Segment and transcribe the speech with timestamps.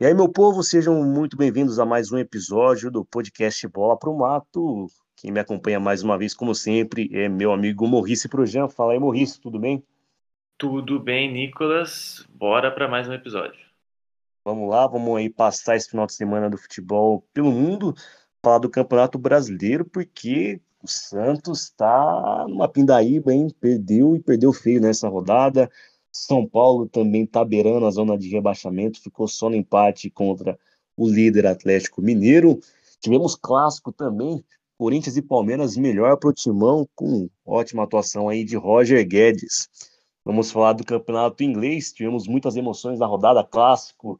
[0.00, 4.16] E aí, meu povo, sejam muito bem-vindos a mais um episódio do podcast Bola pro
[4.16, 4.86] Mato.
[5.16, 8.68] Quem me acompanha mais uma vez, como sempre, é meu amigo Morrice Projan.
[8.68, 9.82] Fala aí, Morrice, tudo bem?
[10.56, 12.24] Tudo bem, Nicolas?
[12.30, 13.58] Bora para mais um episódio.
[14.44, 17.92] Vamos lá, vamos aí passar esse final de semana do futebol pelo mundo,
[18.40, 23.48] falar do Campeonato Brasileiro, porque o Santos está numa pindaíba, hein?
[23.60, 25.68] Perdeu e perdeu feio nessa rodada.
[26.26, 30.58] São Paulo também está beirando a zona de rebaixamento, ficou só no empate contra
[30.96, 32.58] o líder Atlético Mineiro.
[33.00, 34.44] Tivemos clássico também,
[34.76, 39.68] Corinthians e Palmeiras, melhor para o Timão, com ótima atuação aí de Roger Guedes.
[40.24, 44.18] Vamos falar do campeonato inglês, tivemos muitas emoções na rodada, clássico,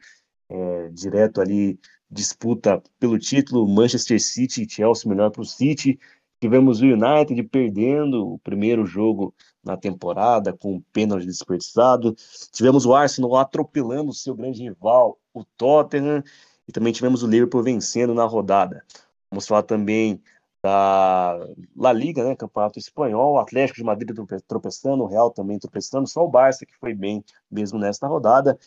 [0.49, 5.99] é, direto ali, disputa pelo título, Manchester City e Chelsea, melhor para o City.
[6.41, 9.35] Tivemos o United perdendo o primeiro jogo
[9.69, 12.17] na temporada, com um pênalti desperdiçado.
[12.51, 16.23] Tivemos o Arsenal atropelando o seu grande rival, o Tottenham.
[16.67, 18.85] E também tivemos o Liverpool vencendo na rodada.
[19.31, 20.21] Vamos falar também
[20.63, 21.39] da
[21.77, 24.11] La Liga, né, Campeonato Espanhol, o Atlético de Madrid
[24.47, 28.59] tropeçando, o Real também tropeçando, só o Barça que foi bem mesmo nesta rodada,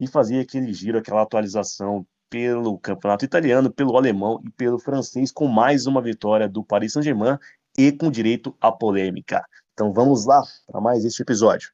[0.00, 5.46] e fazia aquele giro, aquela atualização pelo campeonato italiano, pelo alemão e pelo francês, com
[5.46, 7.38] mais uma vitória do Paris Saint-Germain
[7.76, 9.44] e com direito à polêmica.
[9.74, 11.70] Então vamos lá para mais este episódio.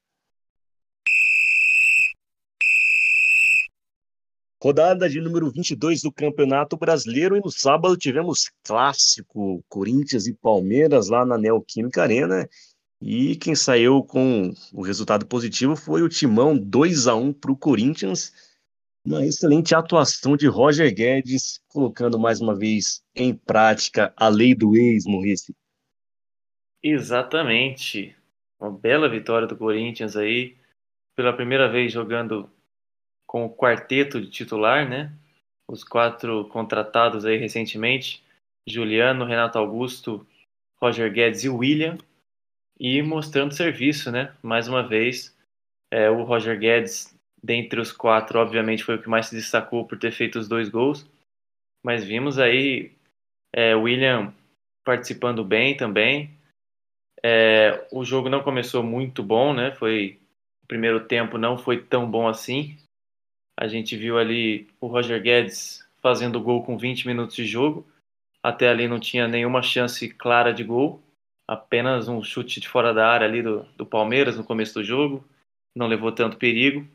[4.63, 11.09] Rodada de número 22 do Campeonato Brasileiro e no sábado tivemos clássico Corinthians e Palmeiras
[11.09, 12.49] lá na Neoquímica Arena
[13.03, 17.57] e quem saiu com o resultado positivo foi o Timão 2 a 1 para o
[17.57, 18.33] Corinthians.
[19.05, 24.77] Uma excelente atuação de Roger Guedes, colocando mais uma vez em prática a lei do
[24.77, 25.55] ex, Maurice.
[26.83, 28.17] Exatamente.
[28.59, 30.57] Uma bela vitória do Corinthians aí,
[31.17, 32.51] pela primeira vez jogando
[33.27, 35.13] com o quarteto de titular, né?
[35.69, 38.23] Os quatro contratados aí recentemente,
[38.67, 40.27] Juliano, Renato Augusto,
[40.81, 41.97] Roger Guedes e William,
[42.79, 44.35] e mostrando serviço, né?
[44.43, 45.37] Mais uma vez,
[45.91, 49.99] é, o Roger Guedes, dentre os quatro, obviamente foi o que mais se destacou por
[49.99, 51.07] ter feito os dois gols,
[51.85, 52.93] mas vimos aí
[53.55, 54.33] é, William
[54.85, 56.31] participando bem também,
[57.23, 59.73] é, o jogo não começou muito bom, né?
[59.73, 60.19] Foi
[60.63, 62.77] o primeiro tempo não foi tão bom assim.
[63.59, 67.87] A gente viu ali o Roger Guedes fazendo gol com 20 minutos de jogo.
[68.43, 71.03] Até ali não tinha nenhuma chance clara de gol,
[71.47, 75.23] apenas um chute de fora da área ali do, do Palmeiras no começo do jogo.
[75.77, 76.89] Não levou tanto perigo.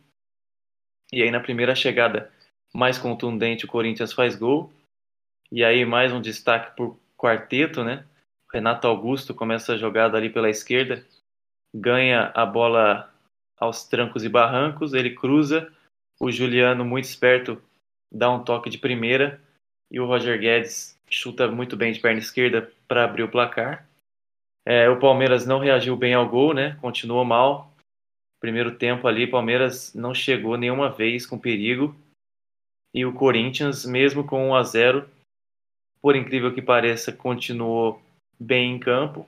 [1.14, 2.32] E aí na primeira chegada
[2.74, 4.74] mais contundente o Corinthians faz gol.
[5.52, 8.06] E aí mais um destaque por quarteto, né?
[8.56, 11.06] Renato Augusto começa a jogada ali pela esquerda,
[11.76, 13.14] ganha a bola
[13.60, 15.70] aos trancos e barrancos, ele cruza,
[16.22, 17.62] o Juliano, muito esperto,
[18.10, 19.42] dá um toque de primeira
[19.92, 23.86] e o Roger Guedes chuta muito bem de perna esquerda para abrir o placar.
[24.66, 26.78] É, o Palmeiras não reagiu bem ao gol, né?
[26.80, 27.74] Continuou mal.
[28.40, 31.94] Primeiro tempo ali, Palmeiras não chegou nenhuma vez com perigo.
[32.94, 35.10] E o Corinthians, mesmo com 1 a 0,
[36.02, 38.02] por incrível que pareça, continuou
[38.40, 39.28] bem em campo.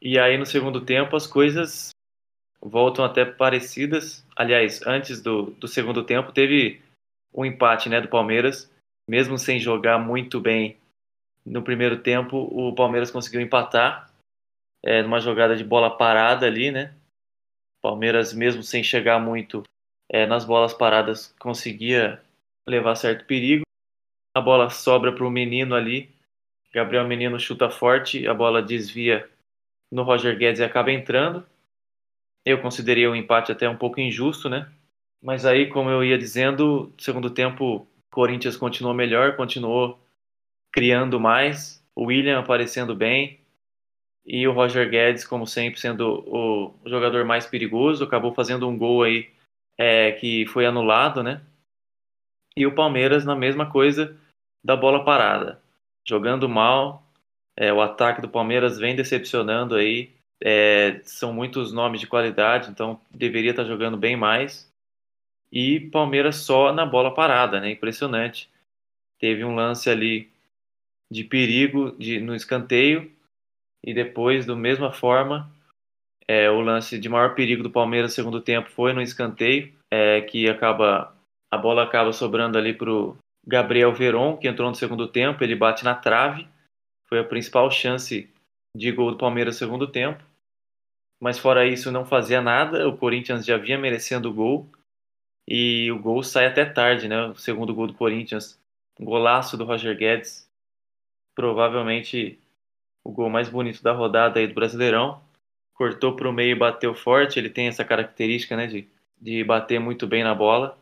[0.00, 1.90] E aí no segundo tempo as coisas
[2.60, 4.24] voltam até parecidas.
[4.34, 6.80] Aliás, antes do, do segundo tempo teve
[7.32, 8.70] um empate né, do Palmeiras,
[9.08, 10.76] mesmo sem jogar muito bem
[11.44, 14.10] no primeiro tempo, o Palmeiras conseguiu empatar
[14.82, 16.92] é, numa jogada de bola parada ali, né?
[17.80, 19.62] Palmeiras, mesmo sem chegar muito
[20.10, 22.20] é, nas bolas paradas, conseguia
[22.68, 23.62] levar certo perigo.
[24.36, 26.10] A bola sobra para o menino ali,
[26.76, 29.26] Gabriel Menino chuta forte, a bola desvia
[29.90, 31.42] no Roger Guedes e acaba entrando.
[32.44, 34.70] Eu considerei o empate até um pouco injusto, né?
[35.22, 39.98] Mas aí, como eu ia dizendo, segundo tempo, Corinthians continuou melhor, continuou
[40.70, 43.40] criando mais, o William aparecendo bem
[44.26, 49.02] e o Roger Guedes, como sempre, sendo o jogador mais perigoso, acabou fazendo um gol
[49.02, 49.30] aí
[49.78, 51.40] é, que foi anulado, né?
[52.54, 54.14] E o Palmeiras na mesma coisa
[54.62, 55.64] da bola parada
[56.06, 57.02] jogando mal.
[57.56, 60.14] É, o ataque do Palmeiras vem decepcionando aí.
[60.42, 64.70] É, são muitos nomes de qualidade, então deveria estar jogando bem mais.
[65.50, 67.70] E Palmeiras só na bola parada, né?
[67.70, 68.50] Impressionante.
[69.18, 70.30] Teve um lance ali
[71.10, 73.10] de perigo de, no escanteio
[73.82, 75.50] e depois, da mesma forma,
[76.26, 80.20] é, o lance de maior perigo do Palmeiras no segundo tempo foi no escanteio, é,
[80.22, 81.14] que acaba
[81.50, 85.84] a bola acaba sobrando ali pro Gabriel Veron, que entrou no segundo tempo, ele bate
[85.84, 86.48] na trave.
[87.08, 88.28] Foi a principal chance
[88.76, 90.22] de gol do Palmeiras no segundo tempo.
[91.20, 92.88] Mas fora isso, não fazia nada.
[92.88, 94.68] O Corinthians já vinha merecendo o gol.
[95.48, 97.26] e o gol sai até tarde, né?
[97.26, 98.58] O segundo gol do Corinthians,
[99.00, 100.50] golaço do Roger Guedes,
[101.34, 102.38] provavelmente
[103.04, 105.22] o gol mais bonito da rodada aí do Brasileirão.
[105.74, 107.38] Cortou para o meio e bateu forte.
[107.38, 108.88] Ele tem essa característica, né, de,
[109.20, 110.76] de bater muito bem na bola.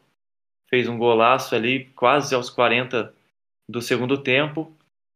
[0.68, 3.14] Fez um golaço ali, quase aos 40
[3.68, 4.74] do segundo tempo,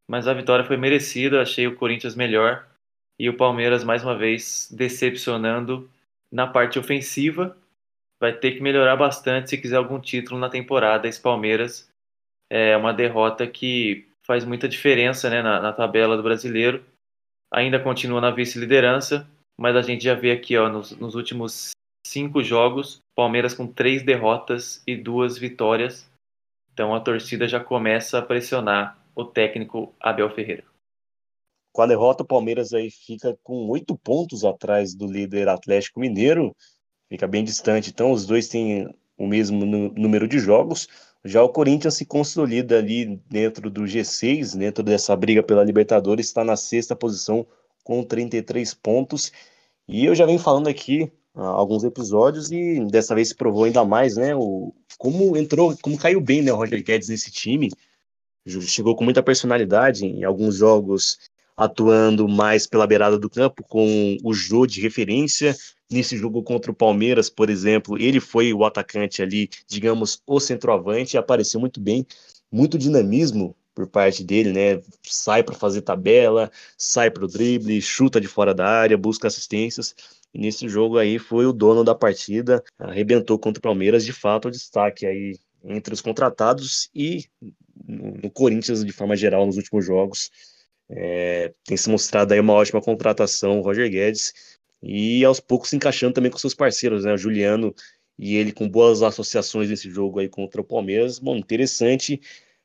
[0.09, 1.43] mas a vitória foi merecida.
[1.43, 2.67] Achei o Corinthians melhor
[3.19, 5.91] e o Palmeiras mais uma vez decepcionando
[6.31, 7.57] na parte ofensiva.
[8.21, 11.09] Vai ter que melhorar bastante se quiser algum título na temporada.
[11.09, 11.91] Esse Palmeiras
[12.51, 16.85] é uma derrota que faz muita diferença né, na, na tabela do brasileiro.
[17.51, 19.29] Ainda continua na vice-liderança,
[19.59, 21.71] mas a gente já vê aqui ó, nos, nos últimos
[22.07, 26.09] cinco jogos, Palmeiras com três derrotas e duas vitórias.
[26.73, 30.63] Então a torcida já começa a pressionar o técnico Abel Ferreira.
[31.73, 36.55] Com a derrota, o Palmeiras aí fica com oito pontos atrás do líder Atlético Mineiro,
[37.09, 37.91] fica bem distante.
[37.91, 40.87] Então, os dois têm o mesmo número de jogos.
[41.25, 46.45] Já o Corinthians se consolida ali dentro do G6, dentro dessa briga pela Libertadores, está
[46.45, 47.45] na sexta posição
[47.83, 49.33] com 33 pontos.
[49.89, 54.17] E eu já venho falando aqui alguns episódios e dessa vez se provou ainda mais,
[54.17, 54.35] né?
[54.35, 57.71] O, como entrou, como caiu bem, né, o Roger Guedes nesse time.
[58.47, 61.19] Chegou com muita personalidade em alguns jogos
[61.57, 65.57] atuando mais pela beirada do campo, com o Jô de referência.
[65.91, 71.17] Nesse jogo contra o Palmeiras, por exemplo, ele foi o atacante ali, digamos, o centroavante,
[71.17, 72.07] e apareceu muito bem,
[72.51, 74.81] muito dinamismo por parte dele, né?
[75.03, 79.95] Sai para fazer tabela, sai para o drible, chuta de fora da área, busca assistências.
[80.33, 84.49] E nesse jogo aí foi o dono da partida, arrebentou contra o Palmeiras, de fato,
[84.49, 87.25] o destaque aí entre os contratados e
[87.87, 90.31] no Corinthians de forma geral nos últimos jogos.
[90.91, 94.33] É, tem se mostrado aí uma ótima contratação, o Roger Guedes,
[94.83, 97.13] e aos poucos se encaixando também com seus parceiros, né?
[97.13, 97.75] O Juliano
[98.19, 101.19] e ele com boas associações nesse jogo aí contra o Palmeiras.
[101.19, 102.21] Bom, interessante,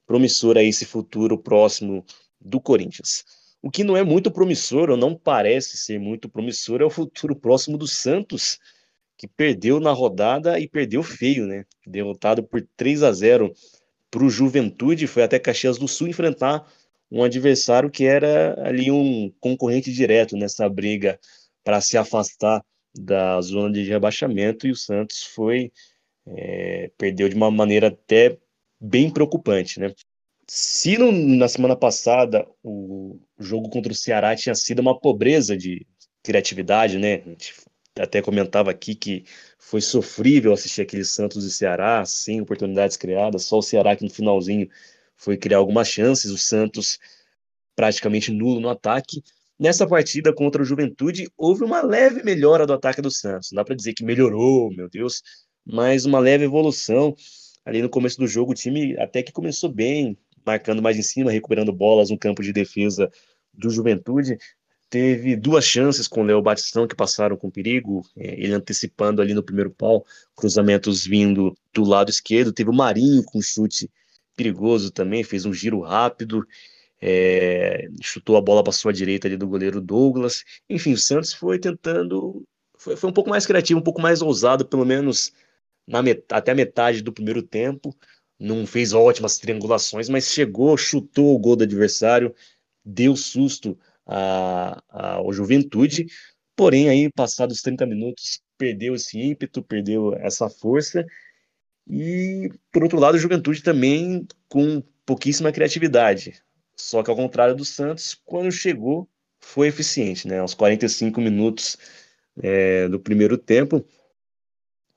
[0.06, 2.06] promissor aí esse futuro próximo
[2.40, 3.24] do Corinthians.
[3.64, 7.34] O que não é muito promissor, ou não parece ser muito promissor, é o futuro
[7.34, 8.60] próximo do Santos,
[9.18, 11.66] que perdeu na rodada e perdeu feio, né?
[11.88, 13.54] Derrotado por 3 a 0
[14.12, 16.70] para o Juventude, foi até Caxias do Sul enfrentar
[17.10, 21.18] um adversário que era ali um concorrente direto nessa briga
[21.64, 22.62] para se afastar
[22.94, 25.72] da zona de rebaixamento e o Santos foi
[26.28, 28.38] é, perdeu de uma maneira até
[28.80, 29.94] bem preocupante, né?
[30.48, 35.86] Se no, na semana passada o jogo contra o Ceará tinha sido uma pobreza de
[36.22, 37.16] criatividade, né?
[37.16, 37.54] A gente
[37.98, 39.26] até comentava aqui que
[39.58, 44.10] foi sofrível assistir aquele Santos e Ceará sem oportunidades criadas, só o Ceará que no
[44.10, 44.68] finalzinho
[45.16, 47.00] foi criar algumas chances, o Santos
[47.76, 49.24] praticamente nulo no ataque.
[49.60, 53.52] Nessa partida contra o Juventude, houve uma leve melhora do ataque do Santos.
[53.52, 55.22] Não dá para dizer que melhorou, meu Deus,
[55.66, 57.16] mas uma leve evolução.
[57.66, 61.32] Ali no começo do jogo, o time até que começou bem, marcando mais em cima,
[61.32, 63.12] recuperando bolas no campo de defesa
[63.54, 64.38] do Juventude.
[64.90, 69.34] Teve duas chances com o Léo Batistão que passaram com perigo, é, ele antecipando ali
[69.34, 70.06] no primeiro pau,
[70.36, 72.54] cruzamentos vindo do lado esquerdo.
[72.54, 73.90] Teve o Marinho com chute
[74.36, 76.46] perigoso também, fez um giro rápido,
[77.02, 80.44] é, chutou a bola para sua direita ali do goleiro Douglas.
[80.70, 82.44] Enfim, o Santos foi tentando,
[82.78, 85.34] foi, foi um pouco mais criativo, um pouco mais ousado, pelo menos
[85.88, 87.96] met até a metade do primeiro tempo.
[88.44, 92.36] Não fez ótimas triangulações, mas chegou, chutou o gol do adversário,
[92.84, 96.08] deu susto ao Juventude.
[96.54, 101.06] Porém, aí, passados 30 minutos, perdeu esse ímpeto, perdeu essa força
[101.88, 106.42] e, por outro lado, a Juventude também com pouquíssima criatividade.
[106.76, 109.08] Só que, ao contrário do Santos, quando chegou,
[109.40, 110.40] foi eficiente, né?
[110.40, 111.78] Aos 45 minutos
[112.42, 113.86] é, do primeiro tempo,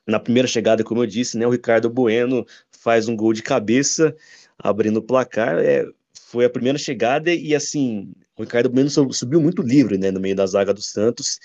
[0.06, 2.46] na primeira chegada, como eu disse, né, o Ricardo Bueno
[2.86, 4.14] faz um gol de cabeça,
[4.56, 5.58] abrindo o placar.
[5.58, 10.20] É, foi a primeira chegada e, assim, o Ricardo Bueno subiu muito livre, né, no
[10.20, 11.40] meio da zaga do Santos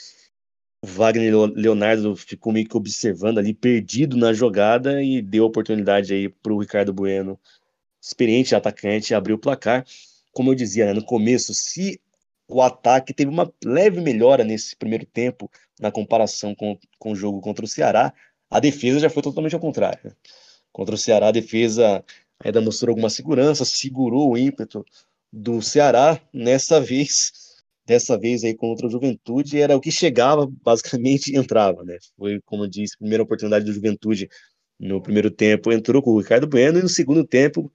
[0.83, 6.27] o Wagner Leonardo ficou meio que observando ali, perdido na jogada e deu oportunidade aí
[6.27, 7.39] para o Ricardo Bueno,
[8.01, 9.85] experiente atacante, abrir o placar.
[10.33, 12.01] Como eu dizia né, no começo, se
[12.47, 17.39] o ataque teve uma leve melhora nesse primeiro tempo na comparação com, com o jogo
[17.41, 18.11] contra o Ceará,
[18.49, 20.15] a defesa já foi totalmente ao contrário.
[20.71, 22.03] Contra o Ceará, a defesa
[22.39, 24.85] ainda mostrou alguma segurança, segurou o ímpeto
[25.31, 26.19] do Ceará.
[26.33, 27.31] Nessa vez,
[27.85, 31.97] dessa vez aí contra o Juventude, era o que chegava, basicamente entrava, né?
[32.17, 34.29] Foi, como eu disse, primeira oportunidade do Juventude
[34.79, 37.71] no primeiro tempo entrou com o Ricardo Bueno e no segundo tempo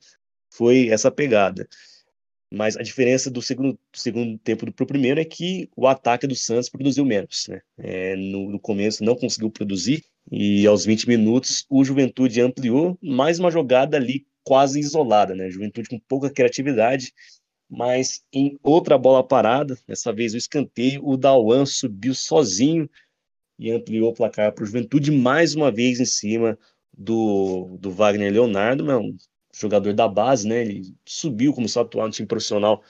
[0.50, 1.69] foi essa pegada.
[2.50, 6.37] Mas a diferença do segundo, segundo tempo para o primeiro é que o ataque do
[6.37, 7.47] Santos produziu menos.
[7.49, 7.61] Né?
[7.79, 13.38] É, no, no, começo não conseguiu produzir, e aos 20 minutos o Juventude ampliou, mais
[13.38, 15.35] uma jogada ali quase isolada.
[15.35, 15.50] Né?
[15.50, 17.12] Juventude com pouca criatividade,
[17.69, 22.88] mas em outra bola parada, dessa vez o escanteio, o Dauan subiu sozinho
[23.59, 26.57] e ampliou o placar para o Juventude mais uma vez em cima
[26.97, 29.17] do, do Wagner Leonardo, né, um
[29.58, 30.60] jogador da base, né?
[30.60, 32.82] Ele subiu, começou a atuar no time profissional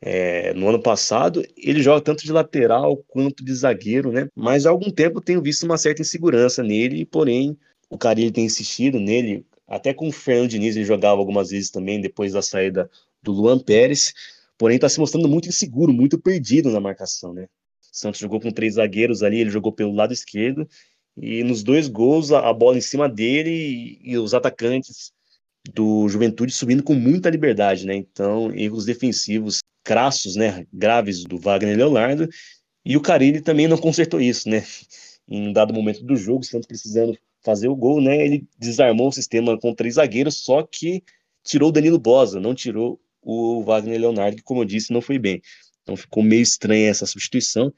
[0.00, 1.44] é, no ano passado.
[1.56, 4.28] Ele joga tanto de lateral quanto de zagueiro, né?
[4.34, 7.56] Mas há algum tempo tenho visto uma certa insegurança nele, porém
[7.88, 9.46] o Carilli tem insistido nele.
[9.66, 12.90] Até com o Fernando Diniz ele jogava algumas vezes também depois da saída
[13.22, 14.12] do Luan Pérez,
[14.58, 17.46] porém está se mostrando muito inseguro, muito perdido na marcação, né?
[17.80, 20.68] Santos jogou com três zagueiros ali, ele jogou pelo lado esquerdo
[21.16, 23.50] e nos dois gols a, a bola em cima dele
[24.02, 25.13] e, e os atacantes
[25.72, 27.94] do Juventude subindo com muita liberdade, né?
[27.94, 32.28] Então, erros defensivos crassos, né, graves do Wagner Leonardo,
[32.84, 34.64] e o Carilli também não consertou isso, né?
[35.28, 38.24] Em um dado momento do jogo, o Santos precisando fazer o gol, né?
[38.24, 41.02] Ele desarmou o sistema com três zagueiros, só que
[41.42, 45.18] tirou o Danilo Bosa, não tirou o Wagner Leonardo, que, como eu disse, não foi
[45.18, 45.40] bem.
[45.82, 47.72] Então ficou meio estranha essa substituição.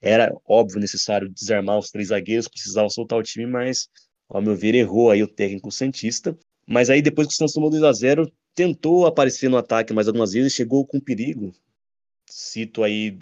[0.00, 3.88] Era óbvio necessário desarmar os três zagueiros, precisava soltar o time, mas,
[4.28, 6.36] ao meu ver, errou aí o técnico Santista.
[6.66, 10.06] Mas aí, depois que o Santos tomou 2 a 0 tentou aparecer no ataque mais
[10.06, 11.52] algumas vezes, chegou com perigo.
[12.26, 13.18] Cito aí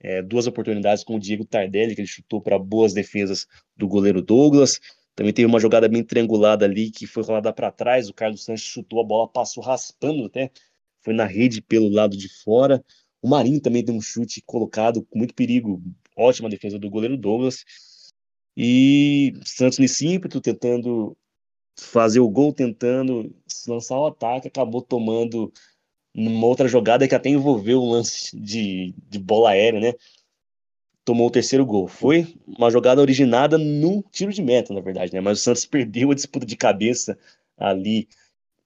[0.00, 4.22] é, duas oportunidades com o Diego Tardelli, que ele chutou para boas defesas do goleiro
[4.22, 4.80] Douglas.
[5.14, 8.08] Também teve uma jogada bem triangulada ali que foi rolada para trás.
[8.08, 10.50] O Carlos Santos chutou a bola, passou raspando até,
[11.00, 12.84] foi na rede pelo lado de fora.
[13.20, 15.82] O Marinho também deu um chute colocado com muito perigo.
[16.16, 17.64] Ótima defesa do goleiro Douglas.
[18.56, 21.16] E Santos nesse ímpeto, tentando
[21.78, 23.34] fazer o gol tentando
[23.66, 25.52] lançar o ataque, acabou tomando
[26.14, 29.92] numa outra jogada que até envolveu o lance de, de bola aérea, né?
[31.04, 31.86] Tomou o terceiro gol.
[31.86, 35.20] Foi uma jogada originada no tiro de meta, na verdade, né?
[35.20, 37.16] Mas o Santos perdeu a disputa de cabeça
[37.56, 38.08] ali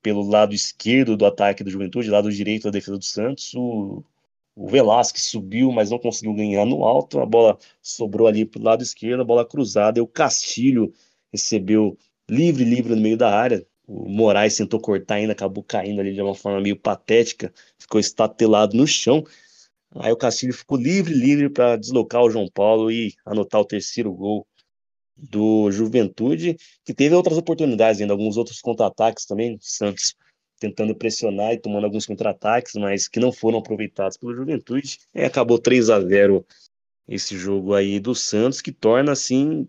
[0.03, 3.53] pelo lado esquerdo do ataque do Juventude, lado direito da defesa do Santos.
[3.55, 4.03] O,
[4.57, 7.21] o Velasquez subiu, mas não conseguiu ganhar no alto.
[7.21, 9.99] A bola sobrou ali pro lado esquerdo, a bola cruzada.
[9.99, 10.93] E o Castilho
[11.31, 11.97] recebeu
[12.33, 13.65] livre, livre no meio da área.
[13.87, 18.77] O Moraes tentou cortar ainda, acabou caindo ali de uma forma meio patética, ficou estatelado
[18.77, 19.23] no chão.
[19.97, 24.11] Aí o Castilho ficou livre, livre para deslocar o João Paulo e anotar o terceiro
[24.13, 24.47] gol
[25.15, 30.15] do Juventude, que teve outras oportunidades ainda, alguns outros contra-ataques também, Santos
[30.59, 35.01] tentando pressionar e tomando alguns contra-ataques, mas que não foram aproveitados pelo Juventude.
[35.13, 36.47] E acabou 3 a 0
[37.09, 39.69] esse jogo aí do Santos, que torna assim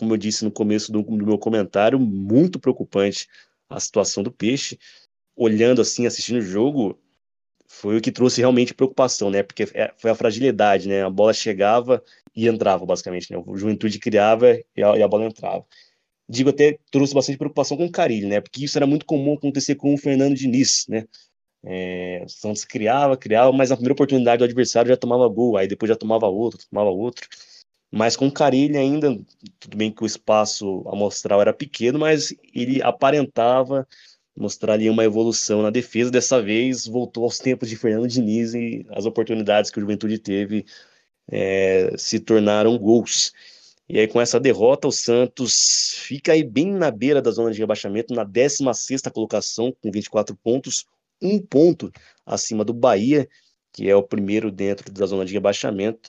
[0.00, 3.28] como eu disse no começo do, do meu comentário, muito preocupante
[3.68, 4.78] a situação do Peixe.
[5.36, 6.98] Olhando assim, assistindo o jogo,
[7.68, 9.42] foi o que trouxe realmente preocupação, né?
[9.42, 11.04] Porque é, foi a fragilidade, né?
[11.04, 12.02] A bola chegava
[12.34, 13.42] e entrava, basicamente, né?
[13.46, 15.66] O Juventude criava e a, e a bola entrava.
[16.28, 18.40] Digo até trouxe bastante preocupação com o Carilho, né?
[18.40, 21.04] Porque isso era muito comum acontecer com o Fernando Diniz, né?
[21.62, 25.68] É, o Santos criava, criava, mas na primeira oportunidade o adversário já tomava gol, aí
[25.68, 27.28] depois já tomava outro, tomava outro.
[27.90, 29.18] Mas com Carilli ainda,
[29.58, 33.86] tudo bem que o espaço amostral era pequeno, mas ele aparentava
[34.36, 36.10] mostrar ali uma evolução na defesa.
[36.10, 40.64] Dessa vez voltou aos tempos de Fernando Diniz e as oportunidades que o Juventude teve
[41.30, 43.32] é, se tornaram gols.
[43.88, 47.58] E aí, com essa derrota, o Santos fica aí bem na beira da zona de
[47.58, 50.86] rebaixamento, na 16ª colocação, com 24 pontos,
[51.20, 51.90] um ponto
[52.24, 53.28] acima do Bahia,
[53.72, 56.08] que é o primeiro dentro da zona de rebaixamento.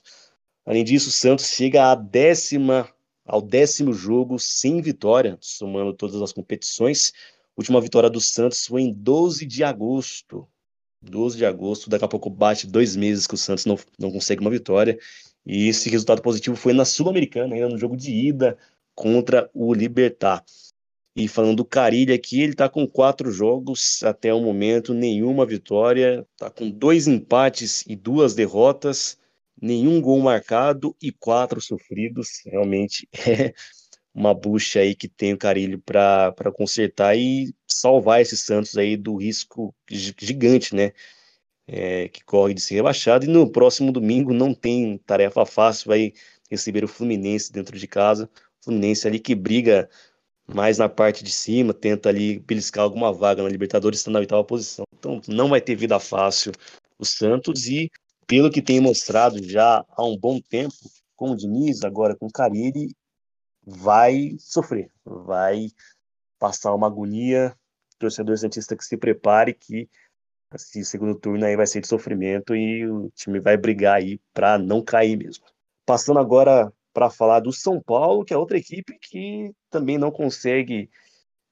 [0.64, 2.88] Além disso, o Santos chega à décima,
[3.24, 7.12] ao décimo jogo sem vitória, somando todas as competições.
[7.56, 10.46] A última vitória do Santos foi em 12 de agosto.
[11.02, 14.40] 12 de agosto, daqui a pouco bate dois meses que o Santos não, não consegue
[14.40, 14.96] uma vitória.
[15.44, 18.56] E esse resultado positivo foi na Sul-Americana, ainda no jogo de ida
[18.94, 20.44] contra o Libertar.
[21.16, 26.24] E falando do Carilho aqui, ele está com quatro jogos até o momento, nenhuma vitória,
[26.32, 29.18] está com dois empates e duas derrotas
[29.62, 32.42] nenhum gol marcado e quatro sofridos.
[32.44, 33.54] Realmente é
[34.14, 39.16] uma bucha aí que tem o Carilho para consertar e salvar esses Santos aí do
[39.16, 40.92] risco gigante, né?
[41.66, 43.24] É, que corre de ser rebaixado.
[43.24, 46.12] E no próximo domingo não tem tarefa fácil, vai
[46.50, 48.28] receber o Fluminense dentro de casa.
[48.62, 49.88] Fluminense ali que briga
[50.46, 54.44] mais na parte de cima, tenta ali beliscar alguma vaga na Libertadores, está na oitava
[54.44, 54.84] posição.
[54.98, 56.52] Então não vai ter vida fácil
[56.98, 57.90] o Santos e
[58.26, 60.74] pelo que tem mostrado já há um bom tempo,
[61.16, 62.94] com o Diniz, agora com o Carille,
[63.64, 65.68] vai sofrer, vai
[66.38, 67.56] passar uma agonia.
[67.98, 69.88] Torcedor Santista que se prepare, que
[70.52, 74.58] esse segundo turno aí vai ser de sofrimento e o time vai brigar aí para
[74.58, 75.44] não cair mesmo.
[75.86, 80.90] Passando agora para falar do São Paulo, que é outra equipe que também não consegue,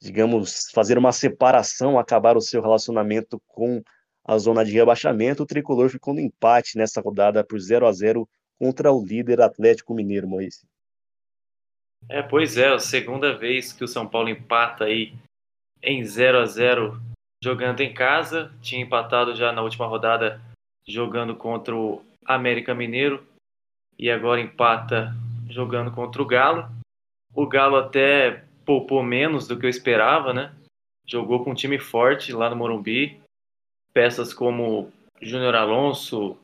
[0.00, 3.82] digamos, fazer uma separação, acabar o seu relacionamento com
[4.24, 5.42] a zona de rebaixamento.
[5.42, 9.94] O tricolor ficou no empate nessa rodada por 0 a 0 contra o líder Atlético
[9.94, 10.64] Mineiro, Moisés.
[12.08, 15.14] É, pois é, a segunda vez que o São Paulo empata aí
[15.82, 17.00] em 0 a 0
[17.42, 20.40] jogando em casa, tinha empatado já na última rodada
[20.86, 23.26] jogando contra o América Mineiro
[23.98, 25.14] e agora empata
[25.48, 26.68] jogando contra o Galo.
[27.34, 30.52] O Galo até poupou menos do que eu esperava, né?
[31.06, 33.19] Jogou com um time forte lá no Morumbi.
[33.92, 36.38] Peças como Júnior Alonso,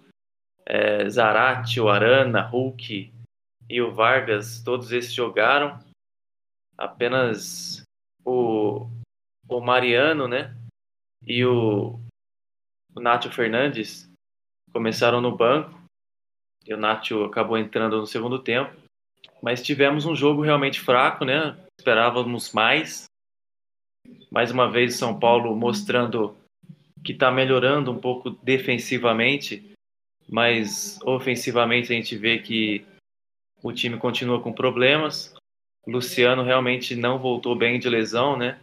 [0.66, 3.12] é, Zarate, o Arana, Hulk
[3.68, 5.78] e o Vargas, todos esses jogaram.
[6.76, 7.82] Apenas
[8.24, 8.88] o,
[9.48, 10.54] o Mariano, né?
[11.26, 11.98] E o,
[12.94, 14.10] o Nátio Fernandes
[14.72, 15.80] começaram no banco.
[16.66, 18.74] E o Nátio acabou entrando no segundo tempo.
[19.40, 21.56] Mas tivemos um jogo realmente fraco, né?
[21.78, 23.04] Esperávamos mais.
[24.30, 26.36] Mais uma vez, São Paulo mostrando
[27.06, 29.72] que está melhorando um pouco defensivamente,
[30.28, 32.84] mas ofensivamente a gente vê que
[33.62, 35.32] o time continua com problemas.
[35.86, 38.58] Luciano realmente não voltou bem de lesão, né?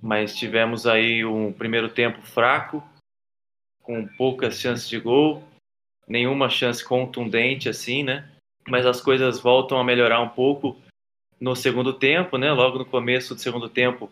[0.00, 2.82] Mas tivemos aí um primeiro tempo fraco,
[3.82, 5.44] com poucas chances de gol,
[6.08, 8.26] nenhuma chance contundente assim, né?
[8.66, 10.80] Mas as coisas voltam a melhorar um pouco
[11.38, 12.50] no segundo tempo, né?
[12.52, 14.08] Logo no começo do segundo tempo,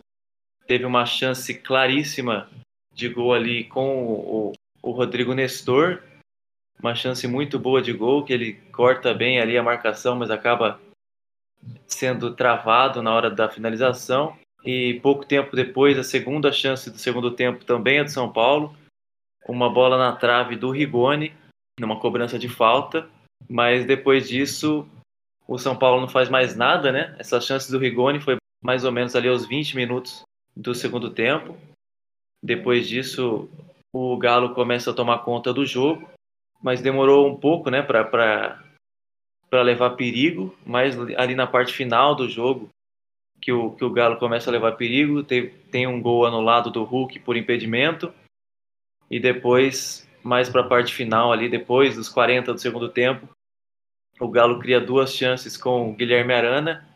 [0.67, 2.47] teve uma chance claríssima
[2.95, 6.01] de gol ali com o, o Rodrigo Nestor.
[6.79, 10.79] Uma chance muito boa de gol, que ele corta bem ali a marcação, mas acaba
[11.87, 14.37] sendo travado na hora da finalização.
[14.63, 18.75] E pouco tempo depois, a segunda chance do segundo tempo também é do São Paulo.
[19.47, 21.33] Uma bola na trave do Rigoni,
[21.79, 23.07] numa cobrança de falta.
[23.47, 24.87] Mas depois disso,
[25.47, 27.15] o São Paulo não faz mais nada, né?
[27.19, 30.23] Essa chance do Rigoni foi mais ou menos ali aos 20 minutos
[30.55, 31.55] do segundo tempo.
[32.45, 33.49] Depois disso,
[33.91, 36.07] o Galo começa a tomar conta do jogo,
[36.61, 38.61] mas demorou um pouco, né, para
[39.51, 40.55] levar perigo.
[40.63, 42.69] Mas ali na parte final do jogo,
[43.41, 46.83] que o, que o Galo começa a levar perigo, tem, tem um gol anulado do
[46.83, 48.13] Hulk por impedimento.
[49.09, 53.27] E depois, mais para a parte final ali, depois dos 40 do segundo tempo,
[54.19, 56.87] o Galo cria duas chances com o Guilherme Arana.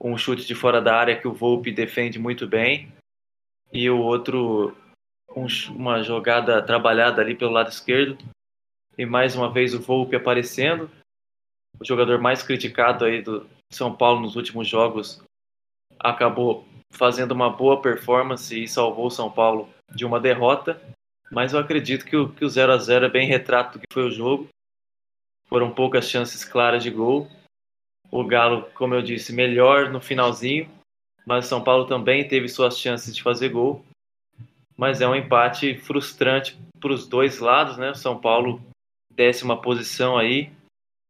[0.00, 2.90] Um chute de fora da área que o Volpe defende muito bem
[3.72, 4.76] e o outro
[5.36, 8.18] um, uma jogada trabalhada ali pelo lado esquerdo.
[8.98, 10.90] E mais uma vez o Volpe aparecendo.
[11.78, 15.22] O jogador mais criticado aí do São Paulo nos últimos jogos
[15.98, 20.80] acabou fazendo uma boa performance e salvou o São Paulo de uma derrota.
[21.30, 23.92] Mas eu acredito que o, que o 0 a 0 é bem retrato do que
[23.92, 24.48] foi o jogo.
[25.46, 27.28] Foram poucas chances claras de gol.
[28.10, 30.68] O Galo como eu disse melhor no finalzinho
[31.26, 33.84] mas São Paulo também teve suas chances de fazer gol.
[34.76, 37.94] Mas é um empate frustrante para os dois lados, né?
[37.94, 38.60] São Paulo
[39.12, 40.50] décima posição aí,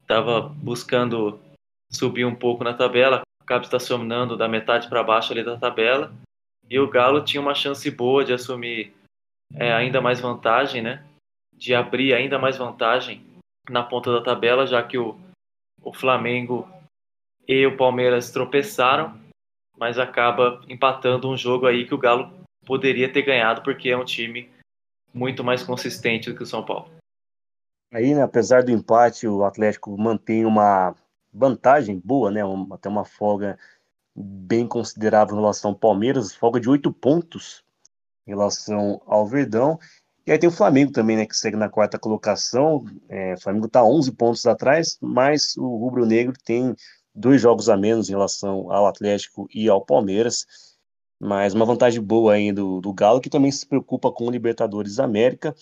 [0.03, 1.39] estava buscando
[1.91, 6.13] subir um pouco na tabela, acaba estacionando da metade para baixo ali da tabela.
[6.69, 8.93] E o Galo tinha uma chance boa de assumir
[9.55, 11.05] é, ainda mais vantagem, né?
[11.55, 13.25] De abrir ainda mais vantagem
[13.69, 15.19] na ponta da tabela, já que o,
[15.83, 16.69] o Flamengo
[17.47, 19.20] e o Palmeiras tropeçaram
[19.81, 22.31] mas acaba empatando um jogo aí que o Galo
[22.67, 24.51] poderia ter ganhado porque é um time
[25.13, 26.91] muito mais consistente do que o São Paulo.
[27.91, 30.95] Aí, né, apesar do empate, o Atlético mantém uma
[31.33, 33.59] vantagem boa, né, uma, até uma folga
[34.15, 37.65] bem considerável em relação ao Palmeiras, folga de oito pontos
[38.27, 39.79] em relação ao Verdão.
[40.27, 42.85] E aí tem o Flamengo também, né, que segue na quarta colocação.
[43.09, 46.77] É, o Flamengo está 11 pontos atrás, mas o Rubro Negro tem
[47.21, 50.47] dois jogos a menos em relação ao Atlético e ao Palmeiras,
[51.21, 54.99] mas uma vantagem boa aí do, do Galo, que também se preocupa com o Libertadores
[54.99, 55.55] América.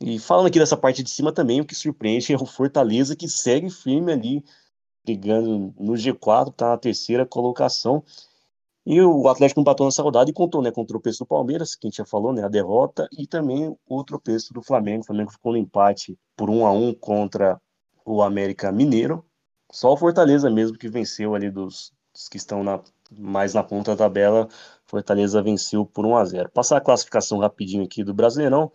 [0.00, 3.28] E falando aqui dessa parte de cima também, o que surpreende é o Fortaleza, que
[3.28, 4.44] segue firme ali,
[5.04, 8.02] brigando no G4, está na terceira colocação.
[8.84, 11.86] E o Atlético empatou nessa rodada e contou, né, com o tropeço do Palmeiras, que
[11.86, 15.02] a gente já falou, né, a derrota, e também o tropeço do Flamengo.
[15.02, 17.60] O Flamengo ficou no empate por 1 a 1 contra
[18.04, 19.24] o América Mineiro.
[19.72, 22.78] Só o Fortaleza mesmo que venceu ali dos, dos que estão na,
[23.10, 24.46] mais na ponta da tabela.
[24.84, 26.50] Fortaleza venceu por 1 a 0.
[26.50, 28.70] Passar a classificação rapidinho aqui do Brasileirão.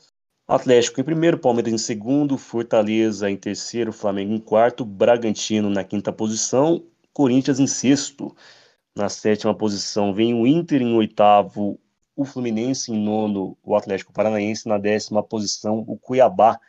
[0.48, 6.12] Atlético em primeiro, Palmeiras em segundo, Fortaleza em terceiro, Flamengo em quarto, Bragantino na quinta
[6.12, 6.84] posição,
[7.14, 8.36] Corinthians em sexto.
[8.96, 11.80] Na sétima posição vem o Inter em oitavo,
[12.16, 16.60] o Fluminense, em nono o Atlético Paranaense, na décima posição o Cuiabá,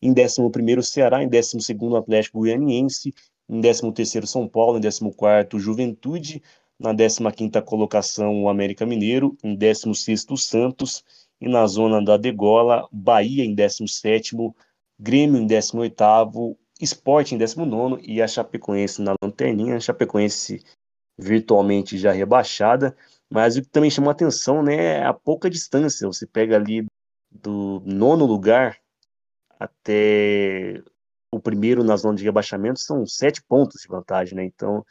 [0.00, 3.12] em décimo primeiro o Ceará, em décimo segundo o Atlético Goianiense,
[3.48, 6.42] em décimo terceiro São Paulo, em décimo quarto Juventude,
[6.78, 11.04] na décima quinta colocação o América Mineiro, em décimo sexto o Santos,
[11.40, 14.54] e na zona da degola, Bahia em décimo sétimo,
[14.98, 20.62] Grêmio em décimo oitavo, Sport em décimo nono e a Chapecoense na lanterninha, a Chapecoense
[21.18, 22.96] virtualmente já rebaixada,
[23.30, 26.06] mas o que também chama atenção né, é a pouca distância.
[26.06, 26.86] Você pega ali
[27.30, 28.78] do nono lugar
[29.58, 30.82] até
[31.34, 34.44] o primeiro na zona de rebaixamento, são sete pontos de vantagem, né?
[34.44, 34.84] Então,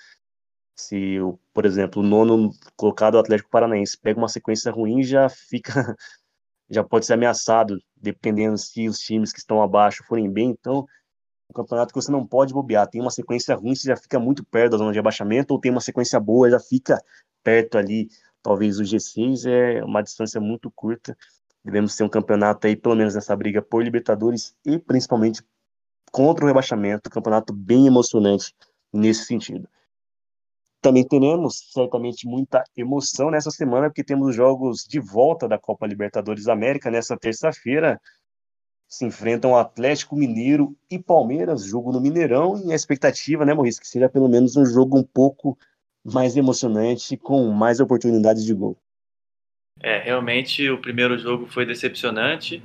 [0.75, 1.17] se,
[1.53, 5.73] por exemplo, o nono colocado o Atlético Paranaense pega uma sequência ruim, já fica,
[6.69, 10.49] já pode ser ameaçado, dependendo se os times que estão abaixo forem bem.
[10.49, 10.85] Então,
[11.49, 12.87] um campeonato que você não pode bobear.
[12.87, 15.71] Tem uma sequência ruim, você já fica muito perto da zona de abaixamento, ou tem
[15.71, 17.01] uma sequência boa, já fica
[17.43, 18.09] perto ali.
[18.41, 21.15] Talvez o G6 é uma distância muito curta.
[21.63, 25.41] Devemos ter um campeonato aí, pelo menos nessa briga por Libertadores e principalmente
[26.13, 28.53] contra o rebaixamento, um campeonato bem emocionante
[28.93, 29.67] nesse sentido.
[30.79, 36.47] Também teremos certamente muita emoção nessa semana, porque temos jogos de volta da Copa Libertadores
[36.47, 37.99] América nessa terça-feira
[38.87, 43.87] se enfrentam Atlético Mineiro e Palmeiras, jogo no Mineirão, e a expectativa, né, Maurício, que
[43.87, 45.57] seja pelo menos um jogo um pouco
[46.05, 48.77] mais emocionante, com mais oportunidades de gol.
[49.79, 52.61] É, realmente o primeiro jogo foi decepcionante.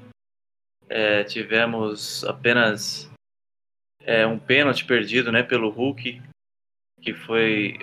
[0.87, 3.11] É, tivemos apenas
[4.01, 6.21] é, um pênalti perdido né, pelo Hulk,
[7.01, 7.79] que foi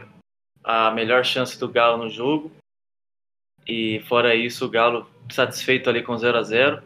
[0.63, 2.51] a melhor chance do Galo no jogo.
[3.67, 6.83] E fora isso, o Galo satisfeito ali com 0 a 0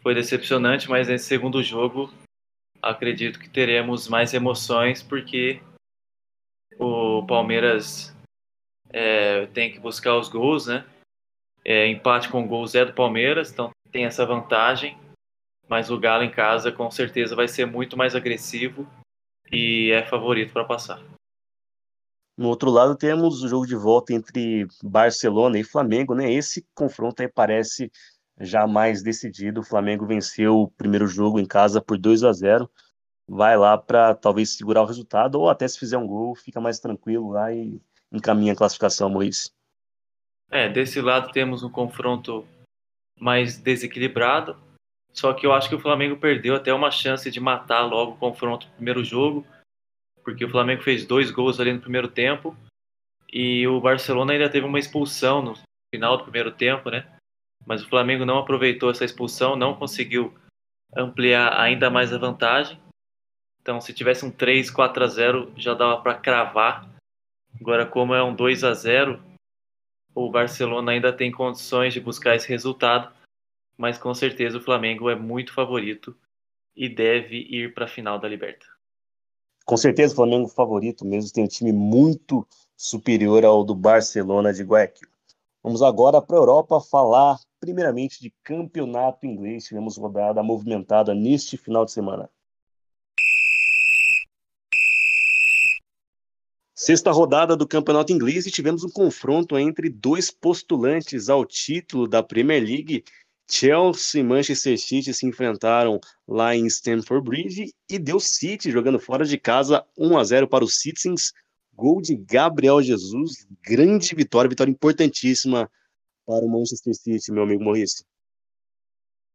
[0.00, 2.12] foi decepcionante, mas nesse segundo jogo
[2.80, 5.62] acredito que teremos mais emoções porque
[6.78, 8.14] o Palmeiras
[8.90, 10.84] é, tem que buscar os gols, né?
[11.64, 14.98] É, empate com gols é do Palmeiras, então tem essa vantagem.
[15.72, 18.86] Mas o Galo em casa com certeza vai ser muito mais agressivo
[19.50, 21.02] e é favorito para passar.
[22.36, 26.30] No outro lado temos o jogo de volta entre Barcelona e Flamengo, né?
[26.30, 27.90] Esse confronto aí parece
[28.38, 29.62] já mais decidido.
[29.62, 32.70] O Flamengo venceu o primeiro jogo em casa por 2 a 0
[33.26, 36.80] Vai lá para talvez segurar o resultado, ou até se fizer um gol, fica mais
[36.80, 37.80] tranquilo lá e
[38.12, 39.50] encaminha a classificação, Maurício.
[40.50, 42.46] É, desse lado temos um confronto
[43.18, 44.54] mais desequilibrado,
[45.12, 48.16] só que eu acho que o Flamengo perdeu até uma chance de matar logo o
[48.16, 49.46] confronto no primeiro jogo,
[50.24, 52.56] porque o Flamengo fez dois gols ali no primeiro tempo
[53.32, 55.54] e o Barcelona ainda teve uma expulsão no
[55.94, 57.06] final do primeiro tempo, né?
[57.66, 60.34] mas o Flamengo não aproveitou essa expulsão, não conseguiu
[60.94, 62.78] ampliar ainda mais a vantagem.
[63.60, 66.88] Então, se tivesse um 3, 4 a 0, já dava para cravar.
[67.60, 69.22] Agora, como é um 2 a 0,
[70.14, 73.12] o Barcelona ainda tem condições de buscar esse resultado,
[73.76, 76.16] mas com certeza o Flamengo é muito favorito
[76.74, 78.66] e deve ir para a final da Liberta.
[79.64, 84.62] Com certeza o Flamengo favorito mesmo, tem um time muito superior ao do Barcelona de
[84.62, 85.08] Guayaquil.
[85.62, 89.64] Vamos agora para a Europa falar primeiramente de campeonato inglês.
[89.64, 92.28] Tivemos rodada movimentada neste final de semana.
[96.74, 102.24] Sexta rodada do campeonato inglês e tivemos um confronto entre dois postulantes ao título da
[102.24, 103.04] Premier League.
[103.50, 109.24] Chelsea e Manchester City se enfrentaram lá em Stamford Bridge e deu City jogando fora
[109.24, 111.32] de casa 1 a 0 para os Citizens.
[111.74, 115.70] Gol de Gabriel Jesus, grande vitória, vitória importantíssima
[116.26, 118.04] para o Manchester City, meu amigo Maurício.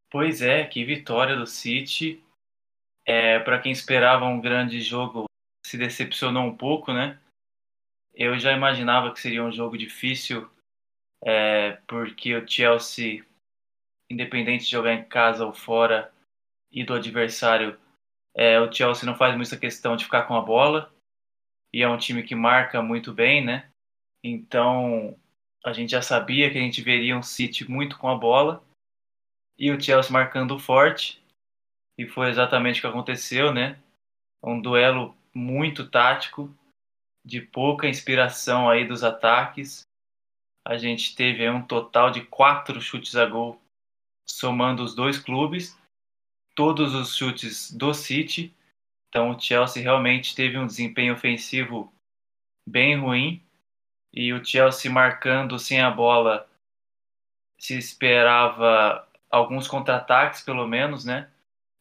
[0.10, 2.24] Pois é, que vitória do City.
[3.06, 5.26] É, para quem esperava um grande jogo,
[5.66, 7.20] se decepcionou um pouco, né?
[8.14, 10.50] Eu já imaginava que seria um jogo difícil,
[11.24, 13.24] é, porque o Chelsea,
[14.10, 16.14] independente de jogar em casa ou fora
[16.72, 17.80] e do adversário,
[18.34, 20.94] é, o Chelsea não faz muita questão de ficar com a bola
[21.74, 23.70] e é um time que marca muito bem, né?
[24.24, 25.18] Então
[25.64, 28.64] a gente já sabia que a gente veria um City muito com a bola
[29.58, 31.22] e o Chelsea marcando forte.
[31.98, 33.80] E foi exatamente o que aconteceu, né?
[34.42, 36.54] Um duelo muito tático,
[37.26, 39.82] de pouca inspiração aí dos ataques.
[40.66, 43.60] A gente teve um total de quatro chutes a gol,
[44.30, 45.78] somando os dois clubes,
[46.56, 48.54] todos os chutes do City.
[49.10, 51.92] Então o Chelsea realmente teve um desempenho ofensivo
[52.68, 53.42] bem ruim
[54.14, 56.50] e o Chelsea marcando sem a bola,
[57.60, 61.30] se esperava alguns contra-ataques, pelo menos, né?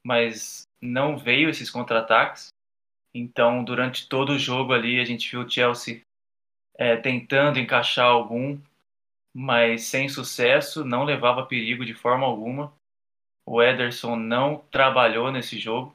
[0.05, 2.49] Mas não veio esses contra-ataques.
[3.15, 6.03] Então, durante todo o jogo ali, a gente viu o Chelsea
[6.79, 8.61] é, tentando encaixar algum,
[9.39, 12.73] mas sem sucesso, não levava perigo de forma alguma.
[13.45, 15.95] O Ederson não trabalhou nesse jogo.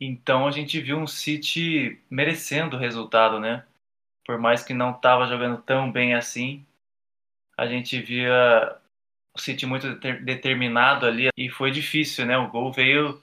[0.00, 3.64] Então a gente viu um City merecendo o resultado, né?
[4.26, 6.66] Por mais que não estava jogando tão bem assim,
[7.56, 8.76] a gente via
[9.32, 12.36] o City muito determinado ali e foi difícil, né?
[12.36, 13.22] O gol veio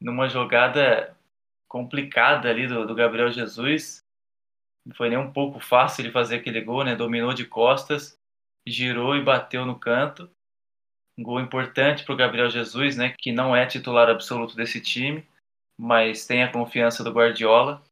[0.00, 1.16] numa jogada
[1.66, 4.04] complicada ali do, do Gabriel Jesus.
[4.86, 6.94] Não foi nem um pouco fácil ele fazer aquele gol, né?
[6.94, 8.17] Dominou de costas
[8.70, 10.30] girou e bateu no canto.
[11.16, 15.26] Um gol importante para o Gabriel Jesus, né, que não é titular absoluto desse time,
[15.76, 17.82] mas tem a confiança do Guardiola.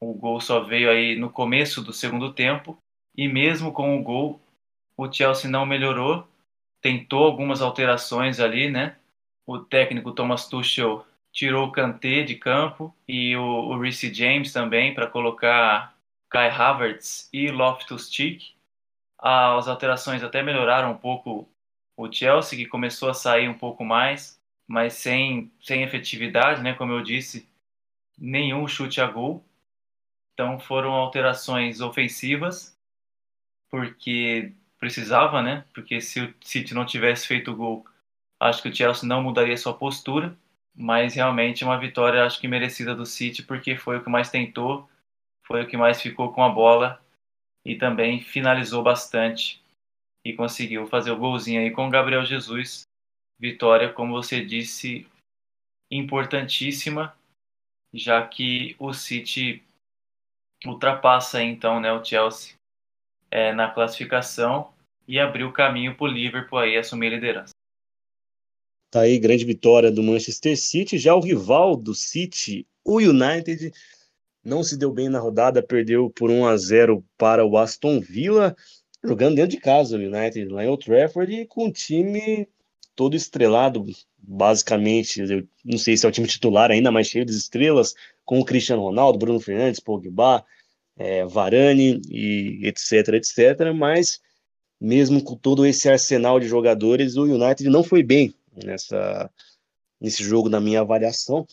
[0.00, 2.78] O gol só veio aí no começo do segundo tempo
[3.16, 4.40] e mesmo com o gol,
[4.96, 6.26] o Chelsea não melhorou.
[6.80, 8.96] Tentou algumas alterações ali, né?
[9.46, 14.94] O técnico Thomas Tuchel tirou o Kanté de campo e o, o Reece James também
[14.94, 15.94] para colocar
[16.30, 18.57] Kai Havertz e Loftus-Cheek
[19.18, 21.48] as alterações até melhoraram um pouco
[21.96, 26.74] o Chelsea, que começou a sair um pouco mais, mas sem, sem efetividade, né?
[26.74, 27.48] Como eu disse,
[28.16, 29.44] nenhum chute a gol.
[30.32, 32.78] Então foram alterações ofensivas,
[33.68, 35.64] porque precisava, né?
[35.74, 37.84] Porque se o City não tivesse feito gol,
[38.38, 40.36] acho que o Chelsea não mudaria sua postura.
[40.80, 44.88] Mas realmente uma vitória, acho que merecida do City, porque foi o que mais tentou,
[45.42, 47.02] foi o que mais ficou com a bola
[47.68, 49.62] e também finalizou bastante
[50.24, 52.84] e conseguiu fazer o golzinho aí com o Gabriel Jesus.
[53.38, 55.06] Vitória, como você disse,
[55.90, 57.14] importantíssima,
[57.92, 59.62] já que o City
[60.64, 62.54] ultrapassa então né, o Chelsea
[63.30, 64.72] é, na classificação
[65.06, 67.52] e abriu caminho para o Liverpool aí assumir a liderança.
[68.90, 70.96] Tá aí, grande vitória do Manchester City.
[70.96, 73.70] Já o rival do City, o United,
[74.44, 78.56] não se deu bem na rodada, perdeu por 1 a 0 para o Aston Villa,
[79.04, 82.48] jogando dentro de casa o United, lá em Old Trafford, e com o time
[82.94, 83.84] todo estrelado,
[84.18, 88.40] basicamente, eu não sei se é o time titular ainda, mas cheio de estrelas, com
[88.40, 90.44] o Cristiano Ronaldo, Bruno Fernandes, Pogba,
[90.96, 94.20] é, Varane e etc, etc, mas
[94.80, 99.30] mesmo com todo esse arsenal de jogadores, o United não foi bem nessa,
[100.00, 101.46] nesse jogo, na minha avaliação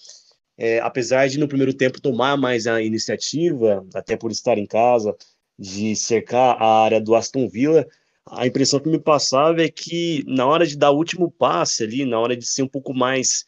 [0.57, 5.15] é, apesar de no primeiro tempo tomar mais a iniciativa, até por estar em casa,
[5.57, 7.87] de cercar a área do Aston Villa,
[8.25, 12.05] a impressão que me passava é que na hora de dar o último passe ali,
[12.05, 13.45] na hora de ser um pouco mais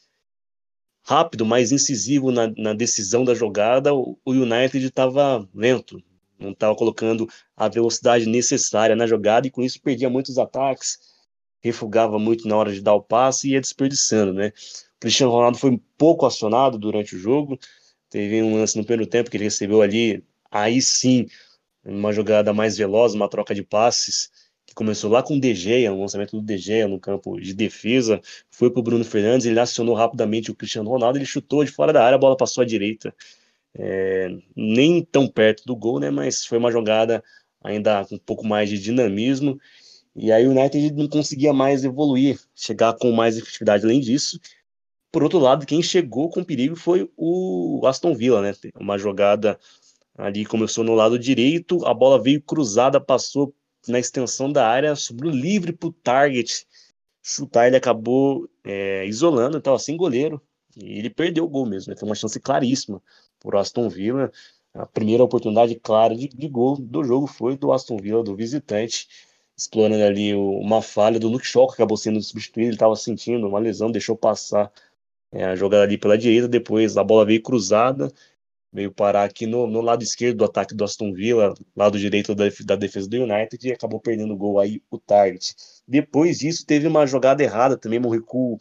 [1.04, 6.02] rápido, mais incisivo na, na decisão da jogada, o, o United estava lento,
[6.38, 11.00] não estava colocando a velocidade necessária na jogada e com isso perdia muitos ataques,
[11.62, 14.52] refugava muito na hora de dar o passe e ia desperdiçando, né?
[15.00, 17.60] Cristiano Ronaldo foi pouco acionado durante o jogo.
[18.10, 21.28] Teve um lance no primeiro tempo que ele recebeu ali, aí sim,
[21.84, 24.30] uma jogada mais veloz, uma troca de passes,
[24.66, 28.70] que começou lá com o De um lançamento do De no campo de defesa, foi
[28.70, 32.04] para o Bruno Fernandes, ele acionou rapidamente o Cristiano Ronaldo, ele chutou de fora da
[32.04, 33.14] área, a bola passou à direita.
[33.74, 37.24] É, nem tão perto do gol, né, mas foi uma jogada
[37.64, 39.60] ainda com um pouco mais de dinamismo,
[40.16, 44.40] e aí o United não conseguia mais evoluir, chegar com mais efetividade além disso,
[45.12, 48.54] por outro lado, quem chegou com perigo foi o Aston Villa, né?
[48.80, 49.60] Uma jogada
[50.18, 53.54] ali começou no lado direito, a bola veio cruzada, passou
[53.88, 56.66] na extensão da área, sobrou livre para o target
[57.22, 60.42] chutar, ele acabou é, isolando, então assim, goleiro,
[60.76, 61.98] e ele perdeu o gol mesmo, né?
[62.00, 63.02] foi uma chance claríssima
[63.40, 64.32] por Aston Villa,
[64.74, 69.08] a primeira oportunidade clara de, de gol do jogo foi do Aston Villa, do visitante,
[69.58, 73.60] explorando ali uma falha do Luke Shaw, que acabou sendo substituído, ele estava sentindo uma
[73.60, 74.72] lesão, deixou passar
[75.32, 78.12] é, a jogada ali pela direita, depois a bola veio cruzada,
[78.72, 82.46] veio parar aqui no, no lado esquerdo do ataque do Aston Villa, lado direito da,
[82.66, 85.56] da defesa do United, e acabou perdendo o gol aí, o target.
[85.88, 88.58] Depois disso, teve uma jogada errada também, um recuo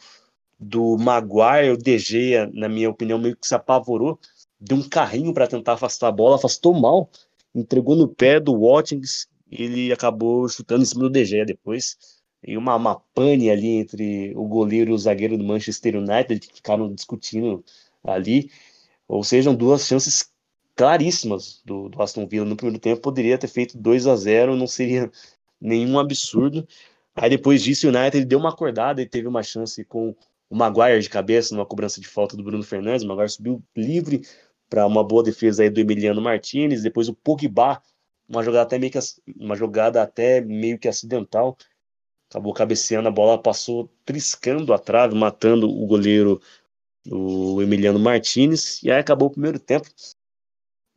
[0.59, 4.19] do Maguire, o DG, na minha opinião, meio que se apavorou,
[4.59, 7.11] deu um carrinho para tentar afastar a bola, afastou mal,
[7.55, 12.77] entregou no pé do Watkins, ele acabou chutando em cima do DG depois e uma,
[12.77, 17.65] uma pane ali entre o goleiro e o zagueiro do Manchester United, que ficaram discutindo
[18.05, 18.51] ali.
[19.09, 20.31] Ou sejam duas chances
[20.75, 23.01] claríssimas do, do Aston Villa no primeiro tempo.
[23.01, 25.11] Poderia ter feito 2 a 0 não seria
[25.61, 26.67] nenhum absurdo.
[27.15, 30.15] Aí depois disso, o United deu uma acordada e teve uma chance com
[30.51, 33.05] o Maguire de cabeça numa cobrança de falta do Bruno Fernandes.
[33.05, 34.23] O Maguire subiu livre
[34.69, 36.83] para uma boa defesa aí do Emiliano Martinez.
[36.83, 37.83] Depois o Pogba,
[38.29, 38.99] uma jogada até meio que
[39.39, 41.57] uma jogada até meio que acidental,
[42.31, 46.41] acabou cabeceando, a bola passou triscando a trave, matando o goleiro,
[47.09, 49.89] o Emiliano Martinez, e aí acabou o primeiro tempo.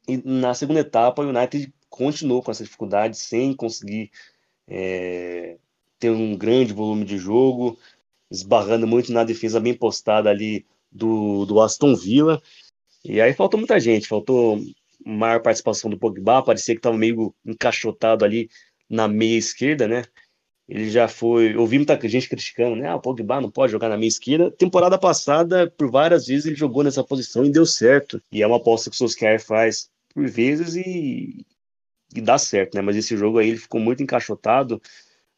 [0.07, 4.11] E na segunda etapa, o United continuou com essa dificuldade, sem conseguir
[4.67, 5.57] é,
[5.99, 7.77] tem um grande volume de jogo,
[8.31, 12.41] esbarrando muito na defesa bem postada ali do, do Aston Villa.
[13.03, 14.59] E aí faltou muita gente, faltou
[15.05, 18.49] maior participação do Pogba, parecia que estava meio encaixotado ali
[18.89, 20.03] na meia esquerda, né?
[20.69, 21.55] Ele já foi.
[21.55, 22.88] Ouvi muita gente criticando, né?
[22.88, 24.51] Ah, o Pogba não pode jogar na meia esquerda.
[24.51, 28.21] Temporada passada, por várias vezes, ele jogou nessa posição e deu certo.
[28.32, 31.43] E é uma aposta que o Solskjaer faz por vezes e,
[32.15, 32.82] e dá certo, né?
[32.84, 34.79] Mas esse jogo aí ele ficou muito encaixotado,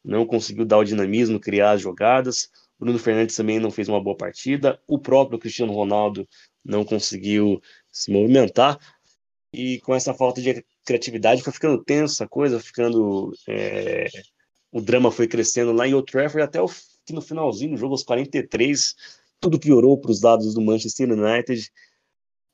[0.04, 2.50] não conseguiu dar o dinamismo, criar as jogadas.
[2.78, 4.78] Bruno Fernandes também não fez uma boa partida.
[4.86, 6.28] O próprio Cristiano Ronaldo
[6.62, 7.58] não conseguiu
[7.90, 8.78] se movimentar.
[9.54, 13.32] E com essa falta de criatividade foi ficando tensa a coisa, ficando.
[13.48, 14.08] É...
[14.72, 16.66] O drama foi crescendo lá em Old Trafford até o
[17.04, 18.94] que no finalzinho do jogo, aos 43,
[19.38, 21.70] tudo piorou para os lados do Manchester United.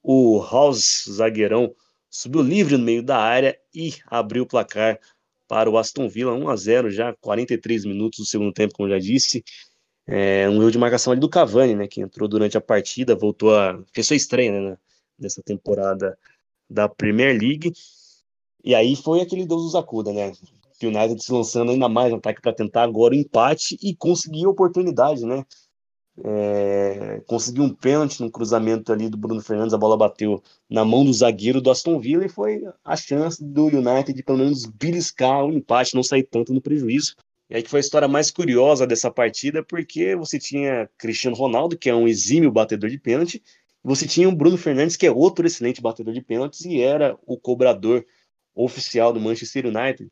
[0.03, 1.73] O House, zagueirão,
[2.11, 4.99] subiu livre no meio da área e abriu o placar
[5.47, 8.99] para o Aston Villa, 1 a 0 já, 43 minutos do segundo tempo, como já
[8.99, 9.45] disse.
[10.07, 13.55] É, um erro de marcação ali do Cavani, né, que entrou durante a partida, voltou
[13.55, 13.83] a.
[13.93, 14.79] fez sua estreia né,
[15.19, 16.19] nessa temporada
[16.69, 17.73] da Premier League.
[18.65, 20.33] E aí foi aquele Deus dos acuda, né?
[20.87, 24.45] O United se lançando ainda mais no ataque para tentar agora o empate e conseguir
[24.45, 25.45] a oportunidade, né?
[26.25, 31.05] É, conseguiu um pênalti no cruzamento ali do Bruno Fernandes, a bola bateu na mão
[31.05, 35.45] do zagueiro do Aston Villa e foi a chance do United de pelo menos beliscar
[35.45, 37.15] o empate, não sair tanto no prejuízo.
[37.49, 41.79] E aí que foi a história mais curiosa dessa partida, porque você tinha Cristiano Ronaldo,
[41.79, 43.43] que é um exímio batedor de pênalti,
[43.83, 47.39] você tinha o Bruno Fernandes, que é outro excelente batedor de pênaltis e era o
[47.39, 48.05] cobrador
[48.55, 50.11] oficial do Manchester United.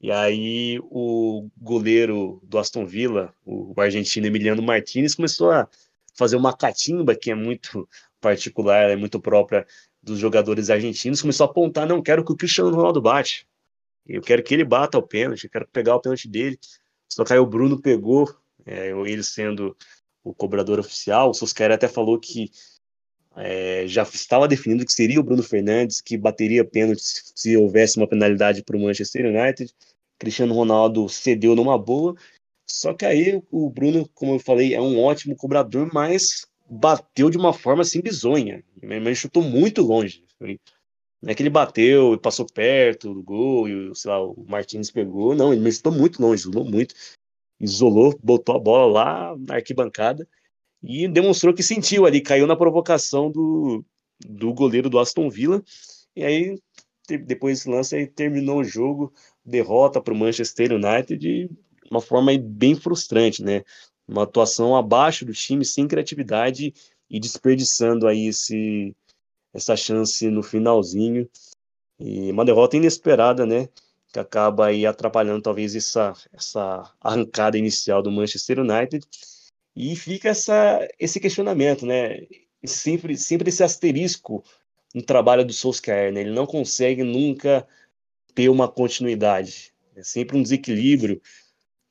[0.00, 5.68] E aí o goleiro do Aston Villa, o argentino Emiliano Martinez, começou a
[6.14, 7.88] fazer uma catimba que é muito
[8.20, 9.66] particular, é muito própria
[10.02, 13.46] dos jogadores argentinos, começou a apontar, não quero que o Cristiano Ronaldo bate.
[14.06, 16.58] Eu quero que ele bata o pênalti, eu quero pegar o pênalti dele.
[17.08, 18.34] Só que aí o Bruno pegou,
[18.66, 19.76] é, ele sendo
[20.22, 22.50] o cobrador oficial, o Solskjaer até falou que
[23.36, 27.02] é, já estava definido que seria o Bruno Fernandes que bateria pênalti
[27.34, 29.72] se houvesse uma penalidade para o Manchester United.
[30.18, 32.14] Cristiano Ronaldo cedeu numa boa.
[32.66, 37.36] Só que aí o Bruno, como eu falei, é um ótimo cobrador, mas bateu de
[37.36, 38.62] uma forma assim bizonha.
[38.82, 40.24] Mas chutou muito longe.
[40.40, 44.90] Não é que ele bateu e passou perto do gol e sei lá, o Martins
[44.90, 45.34] pegou.
[45.34, 46.94] Não, ele chutou muito longe, isolou muito.
[47.60, 50.28] Isolou, botou a bola lá na arquibancada
[50.86, 53.82] e demonstrou que sentiu ali, caiu na provocação do,
[54.24, 55.62] do goleiro do Aston Villa,
[56.14, 56.58] e aí
[57.08, 59.12] depois desse lance aí terminou o jogo,
[59.44, 61.50] derrota para o Manchester United de
[61.90, 63.62] uma forma bem frustrante, né?
[64.06, 66.72] Uma atuação abaixo do time, sem criatividade
[67.10, 68.94] e desperdiçando aí esse,
[69.52, 71.28] essa chance no finalzinho.
[71.98, 73.68] E uma derrota inesperada, né?
[74.12, 79.06] Que acaba aí atrapalhando talvez essa, essa arrancada inicial do Manchester United.
[79.76, 82.20] E fica essa, esse questionamento, né?
[82.64, 84.42] Sempre, sempre esse asterisco
[84.94, 86.20] no trabalho do Solskjaer, né?
[86.20, 87.66] Ele não consegue nunca
[88.34, 89.72] ter uma continuidade.
[89.96, 91.20] É sempre um desequilíbrio.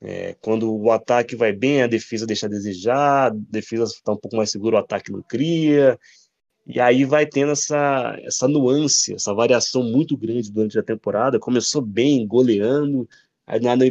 [0.01, 4.17] É, quando o ataque vai bem, a defesa deixa a desejar, a defesa está um
[4.17, 5.97] pouco mais segura, o ataque não cria.
[6.65, 11.39] E aí vai tendo essa, essa nuance, essa variação muito grande durante a temporada.
[11.39, 13.07] Começou bem, goleando,
[13.45, 13.85] aí nada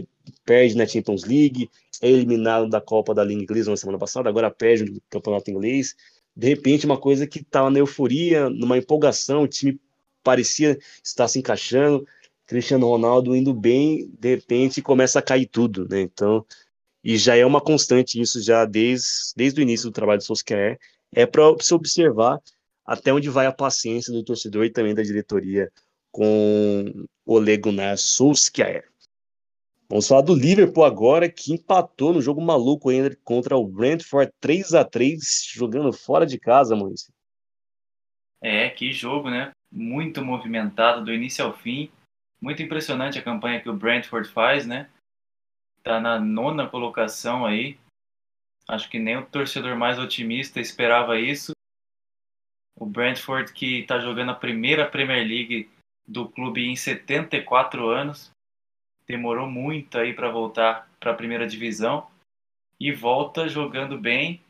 [0.44, 4.50] perde na Champions League, é eliminado da Copa da Liga Inglesa na semana passada, agora
[4.50, 5.94] perde no Campeonato Inglês.
[6.34, 9.80] De repente, uma coisa que estava na euforia, numa empolgação, o time
[10.22, 12.06] parecia estar se encaixando,
[12.46, 16.00] Cristiano Ronaldo indo bem, de repente começa a cair tudo, né?
[16.00, 16.44] Então,
[17.02, 20.78] e já é uma constante isso já desde, desde o início do trabalho do Solskjaer,
[21.12, 22.38] é para se observar
[22.84, 25.70] até onde vai a paciência do torcedor e também da diretoria
[26.10, 28.91] com o Ole Gunnar Solskjaer.
[29.92, 34.72] Vamos falar do Liverpool agora, que empatou no jogo maluco ainda contra o Brentford 3
[34.72, 35.20] a 3
[35.52, 37.12] jogando fora de casa, Maurício.
[38.40, 39.52] É, que jogo, né?
[39.70, 41.90] Muito movimentado do início ao fim.
[42.40, 44.88] Muito impressionante a campanha que o Brentford faz, né?
[45.82, 47.78] Tá na nona colocação aí.
[48.66, 51.52] Acho que nem o torcedor mais otimista esperava isso.
[52.80, 55.68] O Brentford que está jogando a primeira Premier League
[56.08, 58.32] do clube em 74 anos
[59.06, 62.08] demorou muito aí para voltar para a primeira divisão
[62.78, 64.42] e volta jogando bem.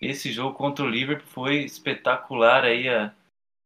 [0.00, 3.14] Esse jogo contra o Liverpool foi espetacular aí a,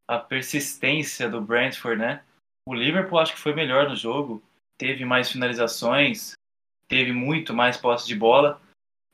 [0.07, 2.23] a persistência do Brentford, né?
[2.69, 4.43] O Liverpool acho que foi melhor no jogo,
[4.77, 6.33] teve mais finalizações,
[6.89, 8.61] teve muito mais posse de bola,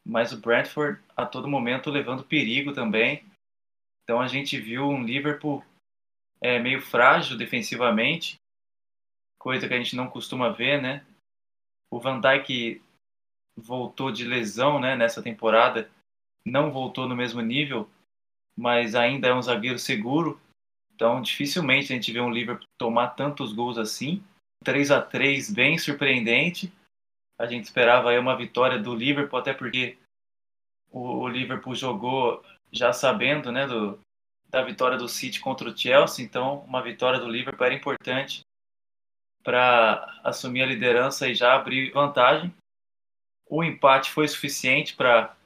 [0.05, 3.25] mas o Brentford a todo momento levando perigo também.
[4.03, 5.65] Então a gente viu um Liverpool
[6.41, 8.37] é, meio frágil defensivamente,
[9.39, 11.05] coisa que a gente não costuma ver, né?
[11.93, 12.81] O Van Dijk
[13.55, 15.91] voltou de lesão, né, nessa temporada,
[16.43, 17.87] não voltou no mesmo nível,
[18.57, 20.41] mas ainda é um zagueiro seguro.
[20.95, 24.25] Então, dificilmente a gente vê um Liverpool tomar tantos gols assim.
[24.65, 26.73] 3 a 3 bem surpreendente.
[27.39, 29.99] A gente esperava aí uma vitória do Liverpool, até porque
[30.91, 34.01] o Liverpool jogou já sabendo, né, do,
[34.49, 38.43] da vitória do City contra o Chelsea, então uma vitória do Liverpool era importante
[39.43, 42.55] para assumir a liderança e já abrir vantagem.
[43.49, 45.37] O empate foi suficiente para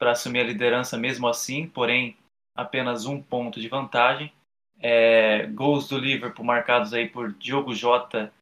[0.00, 2.16] assumir a liderança mesmo assim, porém
[2.54, 4.32] apenas um ponto de vantagem.
[4.78, 8.32] É, gols do Liverpool marcados aí por Diogo Jota,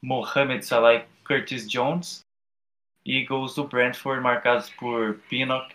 [0.00, 2.20] Mohamed Salah e Curtis Jones.
[3.04, 5.74] E gols do Brentford marcados por Pinnock,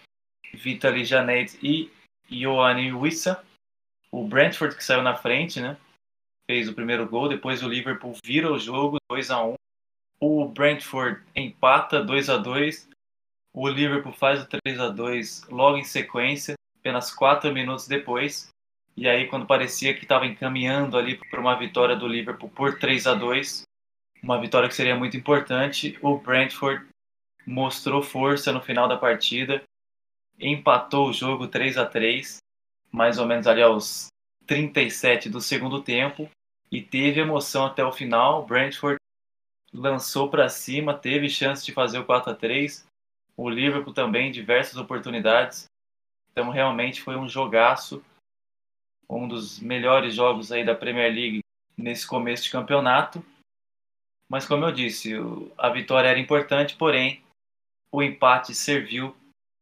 [0.53, 1.91] Vitaly Janet e
[2.29, 3.43] Ioane Wissa.
[4.11, 5.77] O Brentford que saiu na frente, né?
[6.49, 9.55] Fez o primeiro gol, depois o Liverpool vira o jogo 2 a 1.
[10.19, 12.89] O Brentford empata 2 a 2.
[13.53, 18.49] O Liverpool faz o 3 a 2 logo em sequência, apenas 4 minutos depois.
[18.95, 23.07] E aí quando parecia que estava encaminhando ali para uma vitória do Liverpool por 3
[23.07, 23.63] a 2,
[24.23, 26.87] uma vitória que seria muito importante, o Brentford
[27.45, 29.63] mostrou força no final da partida
[30.39, 32.37] empatou o jogo 3 a 3
[32.91, 34.07] mais ou menos ali aos
[34.45, 36.29] 37 do segundo tempo,
[36.71, 38.45] e teve emoção até o final.
[38.45, 38.99] Brentford
[39.73, 42.85] lançou para cima, teve chance de fazer o 4 a 3
[43.35, 45.65] O Liverpool também, diversas oportunidades.
[46.31, 48.03] Então, realmente foi um jogaço,
[49.09, 51.39] um dos melhores jogos aí da Premier League
[51.75, 53.23] nesse começo de campeonato.
[54.29, 55.13] Mas, como eu disse,
[55.57, 57.23] a vitória era importante, porém,
[57.91, 59.15] o empate serviu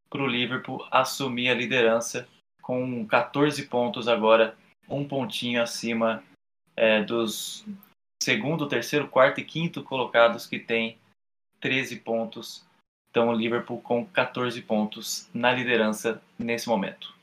[0.10, 2.28] para o Liverpool assumir a liderança
[2.62, 4.58] com 14 pontos agora,
[4.90, 6.24] um pontinho acima
[6.76, 7.66] é, dos
[8.22, 10.98] segundo, terceiro, quarto e quinto colocados que tem
[11.62, 12.64] 13 pontos.
[13.10, 17.14] Então o Liverpool com 14 pontos na liderança nesse momento.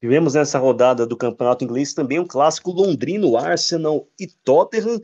[0.00, 5.00] Tivemos nessa rodada do Campeonato Inglês também um clássico londrino, Arsenal e Tottenham,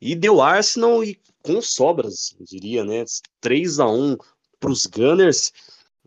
[0.00, 3.04] e deu Arsenal e com sobras, diria, né?
[3.40, 4.16] 3 a 1
[4.58, 5.52] para os Gunners.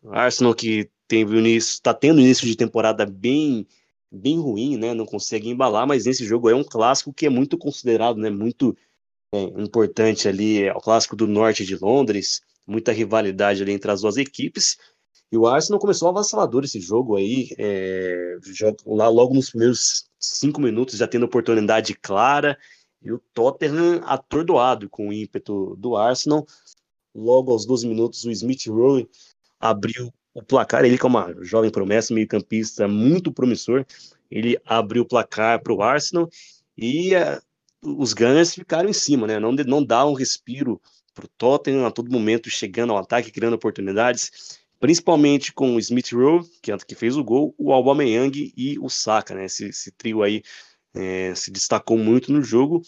[0.09, 3.67] Arsenal que início, está tendo início de temporada bem
[4.11, 4.93] bem ruim, né?
[4.93, 8.29] Não consegue embalar, mas nesse jogo é um clássico que é muito considerado, né?
[8.29, 8.75] Muito
[9.33, 14.01] é, importante ali, é o clássico do norte de Londres, muita rivalidade ali entre as
[14.01, 14.77] duas equipes.
[15.31, 20.59] E o Arsenal começou avassalador esse jogo aí, é, já, lá logo nos primeiros cinco
[20.59, 22.57] minutos já tendo oportunidade clara,
[23.01, 26.45] e o Tottenham atordoado com o ímpeto do Arsenal.
[27.13, 29.07] Logo aos 12 minutos, o Smith Rowe
[29.59, 30.83] abriu o placar.
[30.85, 33.85] Ele, que é uma jovem promessa, meio-campista muito promissor,
[34.29, 36.29] ele abriu o placar para o Arsenal
[36.77, 37.41] e uh,
[37.81, 39.39] os Gunners ficaram em cima, né?
[39.39, 40.81] Não, não dá um respiro
[41.13, 46.11] para o Tottenham a todo momento, chegando ao ataque, criando oportunidades, principalmente com o Smith
[46.13, 49.45] Rowe, que, que fez o gol, o Aubameyang e o Saka, né?
[49.45, 50.41] Esse, esse trio aí
[50.93, 52.81] é, se destacou muito no jogo,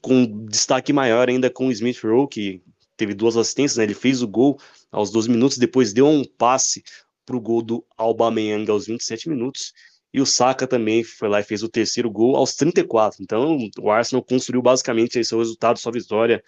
[0.00, 2.62] com destaque maior ainda com o Smith Rowe, que
[2.96, 3.84] teve duas assistências, né?
[3.84, 4.58] Ele fez o gol
[4.90, 6.82] aos 12 minutos, depois deu um passe
[7.24, 9.72] para o gol do Aubameyang aos 27 minutos,
[10.12, 13.22] e o Saka também foi lá e fez o terceiro gol aos 34.
[13.22, 16.42] Então, o Arsenal construiu basicamente seu resultado, sua vitória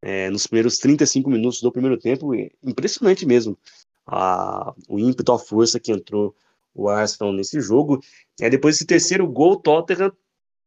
[0.00, 2.32] é, nos primeiros 35 minutos do primeiro tempo.
[2.62, 3.58] Impressionante mesmo
[4.06, 6.34] a, o ímpeto, a força que entrou
[6.74, 8.00] o Arsenal nesse jogo.
[8.40, 10.12] É, depois desse terceiro gol, o Tottenham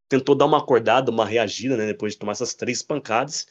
[0.09, 3.47] tentou dar uma acordada, uma reagida, né, depois de tomar essas três pancadas.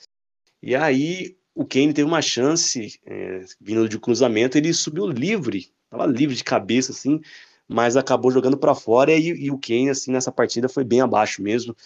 [0.62, 6.06] E aí o Kane teve uma chance, é, vindo de cruzamento, ele subiu livre, estava
[6.06, 7.20] livre de cabeça, assim,
[7.68, 11.42] mas acabou jogando para fora e, e, o Kane, assim, nessa partida foi bem abaixo
[11.42, 11.76] mesmo.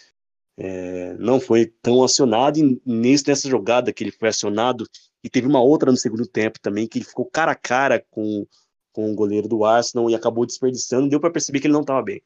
[0.59, 4.89] É, não foi tão acionado, e nesse, nessa jogada que ele foi acionado,
[5.23, 8.47] e teve uma outra no segundo tempo também, que ele ficou cara a cara com,
[8.93, 12.03] com o goleiro do Arsenal e acabou desperdiçando, deu para perceber que ele não estava
[12.03, 12.23] bem.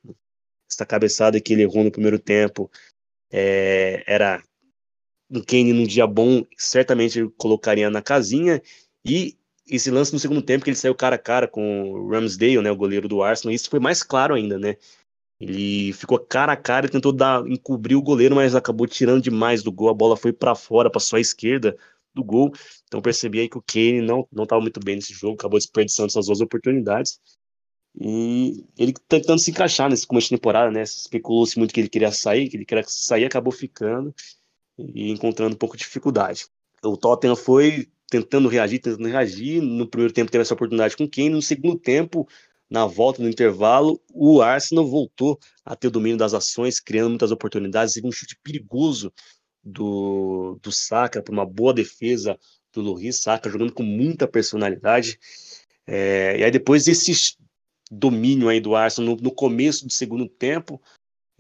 [0.70, 2.70] Essa cabeçada que ele errou no primeiro tempo
[3.32, 4.40] é, era
[5.30, 8.60] um Kane num dia bom, certamente colocaria na casinha.
[9.04, 9.36] E
[9.68, 12.70] esse lance no segundo tempo, que ele saiu cara a cara com o Ramsdale, né,
[12.70, 14.76] o goleiro do Arsenal, isso foi mais claro ainda, né?
[15.40, 19.62] Ele ficou cara a cara e tentou dar, encobrir o goleiro, mas acabou tirando demais
[19.62, 19.88] do gol.
[19.88, 21.76] A bola foi para fora, passou à esquerda
[22.14, 22.52] do gol.
[22.86, 26.08] Então percebi aí que o Kane não não estava muito bem nesse jogo, acabou desperdiçando
[26.08, 27.18] essas duas oportunidades.
[27.98, 30.82] E ele tentando se encaixar nesse começo de temporada, né?
[30.82, 34.14] Especulou-se muito que ele queria sair, que ele queria sair, acabou ficando
[34.94, 36.46] e encontrando um pouco de dificuldade.
[36.82, 39.60] O Tottenham foi tentando reagir, tentando reagir.
[39.60, 41.30] No primeiro tempo teve essa oportunidade com quem?
[41.30, 42.26] No segundo tempo,
[42.68, 47.30] na volta do intervalo, o Arsenal voltou a ter o domínio das ações, criando muitas
[47.30, 47.94] oportunidades.
[47.94, 49.12] Teve um chute perigoso
[49.62, 52.38] do, do Saka, por uma boa defesa
[52.72, 55.18] do Luiz Saka, jogando com muita personalidade.
[55.86, 57.36] É, e aí depois desse
[57.90, 60.80] domínio aí do Arsenal no, no começo do segundo tempo,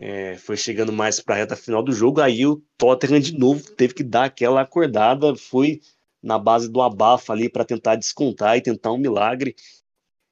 [0.00, 3.70] é, foi chegando mais para a reta final do jogo, aí o Tottenham de novo
[3.72, 5.80] teve que dar aquela acordada, foi
[6.22, 9.54] na base do abafa ali para tentar descontar e tentar um milagre.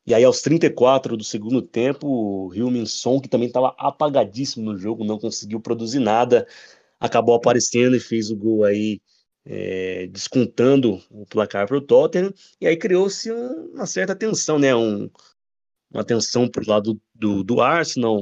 [0.06, 4.78] E aí, aos 34 do segundo tempo, o Hilmin Son, que também estava apagadíssimo no
[4.78, 6.46] jogo, não conseguiu produzir nada,
[6.98, 9.02] acabou aparecendo e fez o gol aí,
[9.44, 12.32] é, descontando o placar para o Tottenham.
[12.58, 14.74] E aí criou-se uma certa tensão, né?
[14.74, 15.10] Um,
[15.90, 18.18] uma tensão para o lado do, do Arsenal,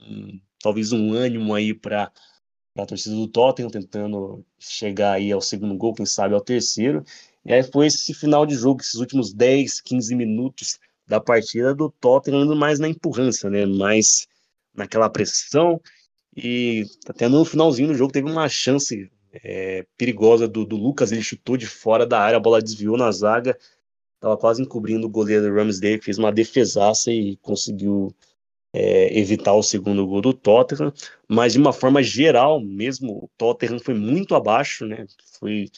[0.00, 2.10] um, talvez um ânimo aí para
[2.76, 7.04] a torcida do Tottenham, tentando chegar aí ao segundo gol, quem sabe ao terceiro.
[7.44, 11.90] E aí foi esse final de jogo, esses últimos 10, 15 minutos da partida do
[11.90, 13.66] Tottenham indo mais na empurrança, né?
[13.66, 14.26] Mais
[14.74, 15.80] naquela pressão.
[16.36, 21.22] E até no finalzinho do jogo teve uma chance é, perigosa do, do, Lucas, ele
[21.22, 23.58] chutou de fora da área, a bola desviou na zaga,
[24.14, 28.14] estava quase encobrindo o goleiro Ramsdale, fez uma defesaça e conseguiu
[28.72, 30.92] é, evitar o segundo gol do Tottenham,
[31.28, 35.06] mas de uma forma geral mesmo, o Tottenham foi muito abaixo, né?
[35.38, 35.68] Foi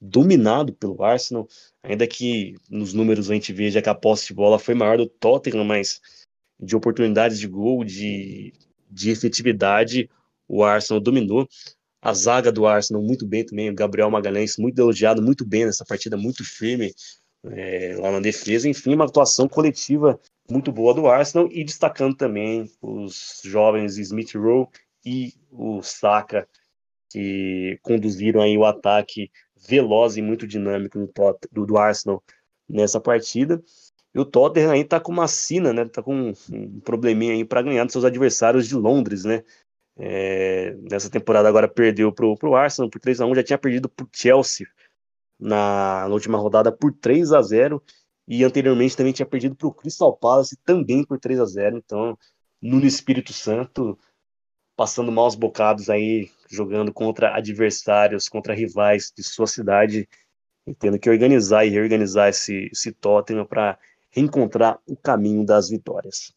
[0.00, 1.48] dominado pelo Arsenal,
[1.82, 5.06] ainda que nos números a gente veja que a posse de bola foi maior do
[5.06, 6.00] Tottenham, mas
[6.60, 8.52] de oportunidades de gol, de,
[8.90, 10.08] de efetividade,
[10.48, 11.48] o Arsenal dominou.
[12.02, 15.86] A zaga do Arsenal muito bem também, o Gabriel Magalhães muito elogiado, muito bem nessa
[15.86, 16.92] partida, muito firme
[17.46, 18.68] é, lá na defesa.
[18.68, 24.68] Enfim, uma atuação coletiva muito boa do Arsenal e destacando também os jovens Smith Rowe
[25.04, 26.48] e o Saka,
[27.10, 31.12] que conduziram aí o ataque veloz e muito dinâmico do,
[31.50, 32.22] do, do Arsenal
[32.68, 33.62] nessa partida.
[34.14, 35.84] E o Tottenham aí tá com uma sina, né?
[35.86, 39.42] Tá com um probleminha aí para ganhar dos seus adversários de Londres, né?
[39.96, 43.88] É, nessa temporada agora perdeu pro, pro Arsenal por 3 a 1 já tinha perdido
[43.88, 44.66] pro Chelsea
[45.38, 47.80] na, na última rodada por 3 a 0
[48.26, 52.18] e anteriormente também tinha perdido pro Crystal Palace também por 3 a 0 então
[52.60, 53.98] no Espírito Santo
[54.76, 60.08] passando maus bocados aí, jogando contra adversários, contra rivais de sua cidade,
[60.66, 63.78] e tendo que organizar e reorganizar esse, esse Tottenham para
[64.10, 66.32] reencontrar o caminho das vitórias.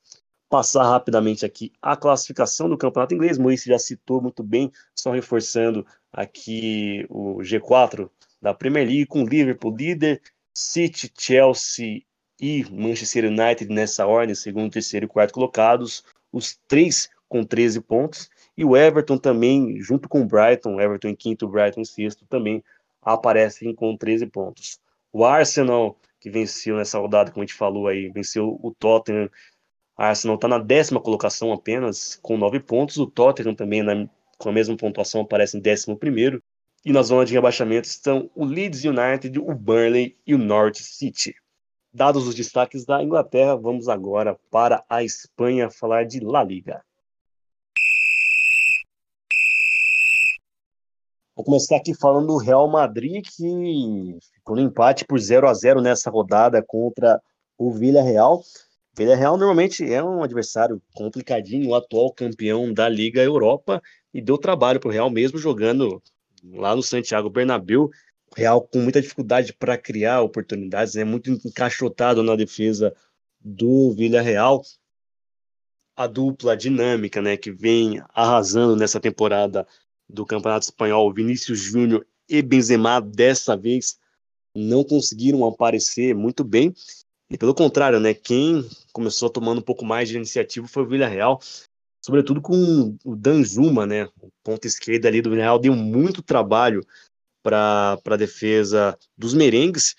[0.49, 5.85] Passar rapidamente aqui a classificação do campeonato inglês, Moisés já citou muito bem, só reforçando
[6.11, 8.09] aqui o G4
[8.41, 10.21] da Premier League, com Liverpool líder,
[10.57, 12.01] City, Chelsea
[12.41, 16.03] e Manchester United nessa ordem, segundo, terceiro e quarto colocados,
[16.33, 18.27] os três com 13 pontos,
[18.57, 22.63] e o Everton também, junto com o Brighton, Everton em quinto, Brighton em sexto, também
[23.03, 24.79] aparecem com 13 pontos.
[25.13, 29.29] O Arsenal, que venceu nessa rodada, como a gente falou aí, venceu o Tottenham.
[29.95, 32.97] O Arsenal está na décima colocação apenas, com 9 pontos.
[32.97, 36.41] O Tottenham também, na, com a mesma pontuação, aparece em décimo primeiro.
[36.85, 41.35] E na zona de rebaixamento estão o Leeds United, o Burnley e o North City.
[41.93, 46.83] Dados os destaques da Inglaterra, vamos agora para a Espanha falar de La Liga.
[51.35, 55.81] Vou começar aqui falando do Real Madrid, que ficou no empate por 0 a 0
[55.81, 57.21] nessa rodada contra
[57.57, 58.41] o Villarreal.
[58.97, 64.79] Villarreal normalmente é um adversário complicadinho, o atual campeão da Liga Europa, e deu trabalho
[64.79, 66.01] para o Real mesmo jogando
[66.43, 67.89] lá no Santiago Bernabéu.
[68.35, 71.05] Real com muita dificuldade para criar oportunidades, é né?
[71.05, 72.93] muito encaixotado na defesa
[73.39, 74.61] do Villarreal.
[75.95, 79.65] A dupla dinâmica, né, que vem arrasando nessa temporada
[80.07, 83.97] do Campeonato Espanhol, Vinícius Júnior e Benzema, dessa vez
[84.55, 86.73] não conseguiram aparecer muito bem.
[87.29, 91.39] E pelo contrário, né, quem começou tomando um pouco mais de iniciativa foi o Villarreal,
[92.01, 96.85] sobretudo com o Danjuma, né, o ponto esquerdo ali do Villarreal deu muito trabalho
[97.43, 99.95] para a defesa dos merengues,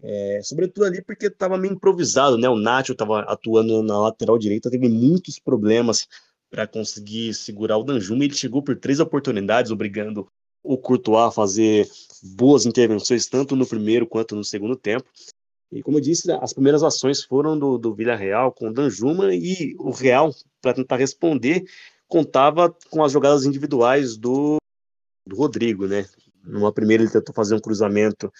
[0.00, 4.70] é, sobretudo ali porque estava meio improvisado, né, o Nacho estava atuando na lateral direita,
[4.70, 6.06] teve muitos problemas
[6.50, 8.24] para conseguir segurar o Danjuma.
[8.24, 10.30] Ele chegou por três oportunidades, obrigando
[10.62, 11.88] o Courtois a fazer
[12.22, 15.08] boas intervenções, tanto no primeiro quanto no segundo tempo.
[15.70, 19.74] E como eu disse, as primeiras ações foram do, do Villarreal com o Danjuma e
[19.78, 21.64] o Real, para tentar responder,
[22.06, 24.56] contava com as jogadas individuais do,
[25.26, 26.06] do Rodrigo, né?
[26.42, 28.32] Numa primeira ele tentou fazer um cruzamento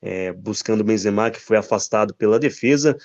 [0.00, 2.96] é, buscando o Benzema, que foi afastado pela defesa.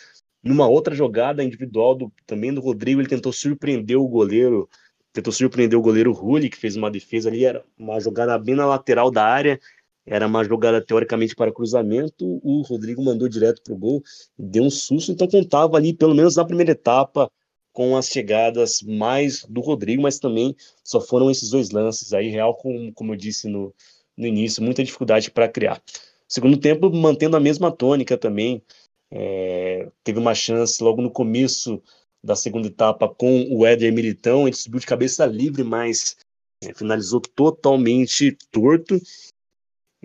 [0.43, 4.67] Numa outra jogada individual do, também do Rodrigo, ele tentou surpreender o goleiro,
[5.13, 8.65] tentou surpreender o goleiro Rulli, que fez uma defesa ali, era uma jogada bem na
[8.65, 9.59] lateral da área,
[10.08, 14.01] era uma jogada teoricamente para cruzamento, o Rodrigo mandou direto para o gol,
[14.39, 17.30] deu um susto, então contava ali, pelo menos na primeira etapa,
[17.74, 22.55] com as chegadas mais do Rodrigo, mas também só foram esses dois lances aí, Real,
[22.55, 23.74] com, como eu disse no,
[24.16, 25.84] no início, muita dificuldade para criar.
[26.26, 28.64] Segundo tempo, mantendo a mesma tônica também,
[29.12, 31.82] é, teve uma chance logo no começo
[32.24, 36.18] da segunda etapa com o Éder Militão, ele subiu de cabeça livre, mas
[36.64, 38.99] é, finalizou totalmente torto.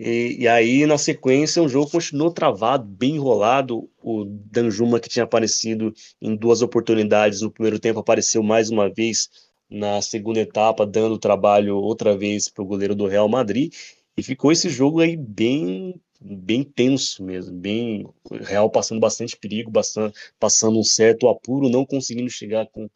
[0.04, 3.88] E, e, aí, na sequência, o jogo continuou travado, bem enrolado.
[4.02, 9.30] O Danjuma, que tinha aparecido em duas oportunidades no primeiro tempo, apareceu mais uma vez
[9.70, 13.72] na segunda etapa, dando trabalho outra vez para o goleiro do Real Madrid.
[14.16, 18.06] E ficou esse jogo aí bem bem tenso mesmo, bem
[18.42, 22.88] Real passando bastante perigo, bastante, passando um certo apuro, não conseguindo chegar com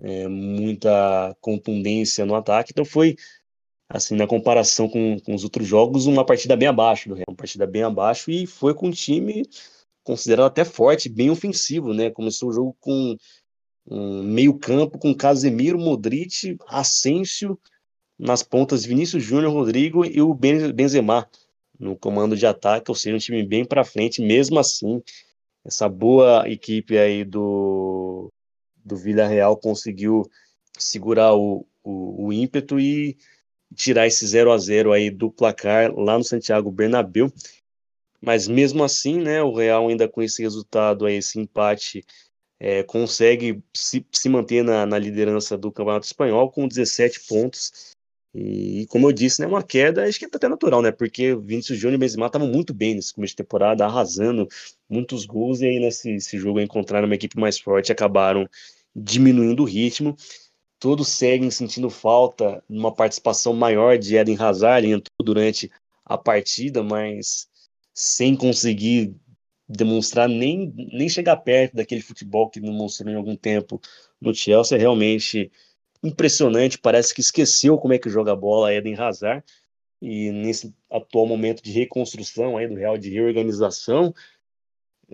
[0.00, 2.72] é, muita contundência no ataque.
[2.72, 3.16] Então foi,
[3.90, 7.36] assim, na comparação com, com os outros jogos, uma partida bem abaixo do Real, uma
[7.36, 9.42] partida bem abaixo e foi com um time
[10.04, 12.08] considerado até forte, bem ofensivo, né?
[12.08, 13.16] Começou o jogo com
[13.86, 17.58] um meio campo com Casemiro, Modric, Asensio,
[18.16, 21.28] nas pontas Vinícius Júnior, Rodrigo e o Benzema
[21.78, 25.02] no comando de ataque, ou seja, um time bem para frente, mesmo assim,
[25.64, 28.30] essa boa equipe aí do,
[28.84, 30.22] do Villarreal conseguiu
[30.78, 33.16] segurar o, o, o ímpeto e
[33.74, 37.32] tirar esse 0 a 0 aí do placar lá no Santiago Bernabéu.
[38.20, 42.04] Mas mesmo assim, né, o Real ainda com esse resultado aí, esse empate,
[42.58, 47.96] é, consegue se, se manter na, na liderança do Campeonato Espanhol com 17 pontos
[48.34, 50.92] e, como eu disse, né, uma queda, acho que é até natural, né?
[50.92, 54.46] Porque Vinícius Júnior e Benzema estavam muito bem nesse começo de temporada, arrasando
[54.88, 58.48] muitos gols, e aí nesse jogo encontraram uma equipe mais forte acabaram
[58.94, 60.16] diminuindo o ritmo.
[60.80, 65.70] Todos seguem sentindo falta de uma participação maior de Eden Hazard, ele entrou durante
[66.04, 67.48] a partida, mas
[67.92, 69.14] sem conseguir
[69.68, 73.78] demonstrar nem, nem chegar perto daquele futebol que demonstrou em algum tempo
[74.18, 75.52] no Chelsea, realmente
[76.02, 79.44] impressionante, parece que esqueceu como é que joga a bola Eden Hazard,
[80.00, 84.14] e nesse atual momento de reconstrução aí do Real, de reorganização,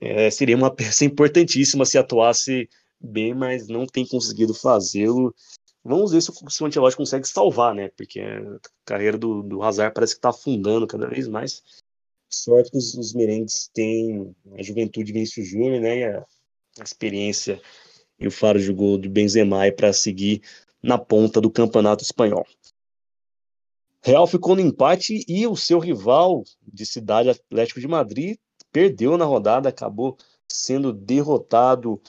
[0.01, 2.69] é, seria uma peça importantíssima se atuasse
[3.01, 5.35] bem, mas não tem conseguido fazê-lo.
[5.85, 7.91] Vamos ver se o Ancelotti consegue salvar, né?
[7.97, 11.63] Porque a carreira do, do Hazard parece que está afundando cada vez mais.
[12.29, 15.99] Sorte que os, os merengues têm a juventude de Vinícius Júnior, né?
[15.99, 16.27] E a,
[16.81, 17.61] a experiência
[18.19, 20.43] e o faro de gol de Benzema para seguir
[20.83, 22.47] na ponta do campeonato espanhol.
[24.03, 28.39] Real ficou no empate e o seu rival de cidade Atlético de Madrid
[28.71, 30.17] perdeu na rodada, acabou
[30.49, 32.01] sendo derrotado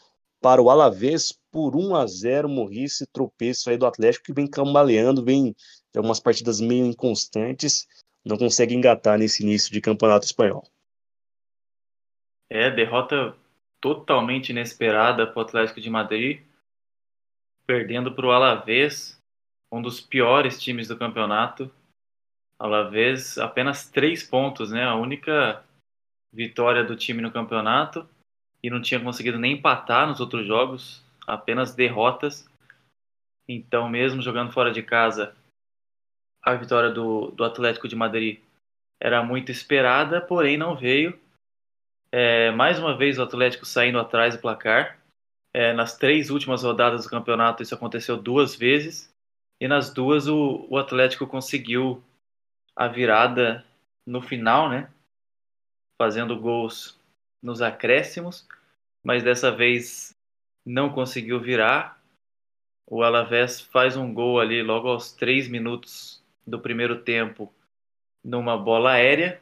[0.41, 5.23] para o Alavés por 1 a 0 Morrice, tropeço aí do Atlético que vem cambaleando,
[5.23, 7.87] vem de algumas partidas meio inconstantes,
[8.25, 10.63] não consegue engatar nesse início de campeonato espanhol.
[12.49, 13.35] É, derrota
[13.81, 16.47] totalmente inesperada para o Atlético de Madrid
[17.67, 19.21] perdendo para o Alavés,
[19.69, 21.69] um dos piores times do campeonato.
[22.57, 24.85] Alavés apenas três pontos, né?
[24.85, 25.63] A única
[26.31, 28.07] vitória do time no campeonato
[28.63, 32.49] e não tinha conseguido nem empatar nos outros jogos, apenas derrotas.
[33.47, 35.35] Então, mesmo jogando fora de casa,
[36.41, 38.39] a vitória do, do Atlético de Madrid
[38.99, 41.17] era muito esperada, porém não veio.
[42.11, 44.99] É, mais uma vez o Atlético saindo atrás do placar.
[45.53, 49.13] É, nas três últimas rodadas do campeonato isso aconteceu duas vezes
[49.59, 52.03] e nas duas o, o Atlético conseguiu
[52.75, 53.65] a virada
[54.05, 54.89] no final, né?
[55.99, 56.96] Fazendo gols
[57.41, 58.47] nos acréscimos,
[59.03, 60.15] mas dessa vez
[60.65, 62.01] não conseguiu virar.
[62.85, 67.53] O Alavés faz um gol ali logo aos três minutos do primeiro tempo
[68.23, 69.41] numa bola aérea.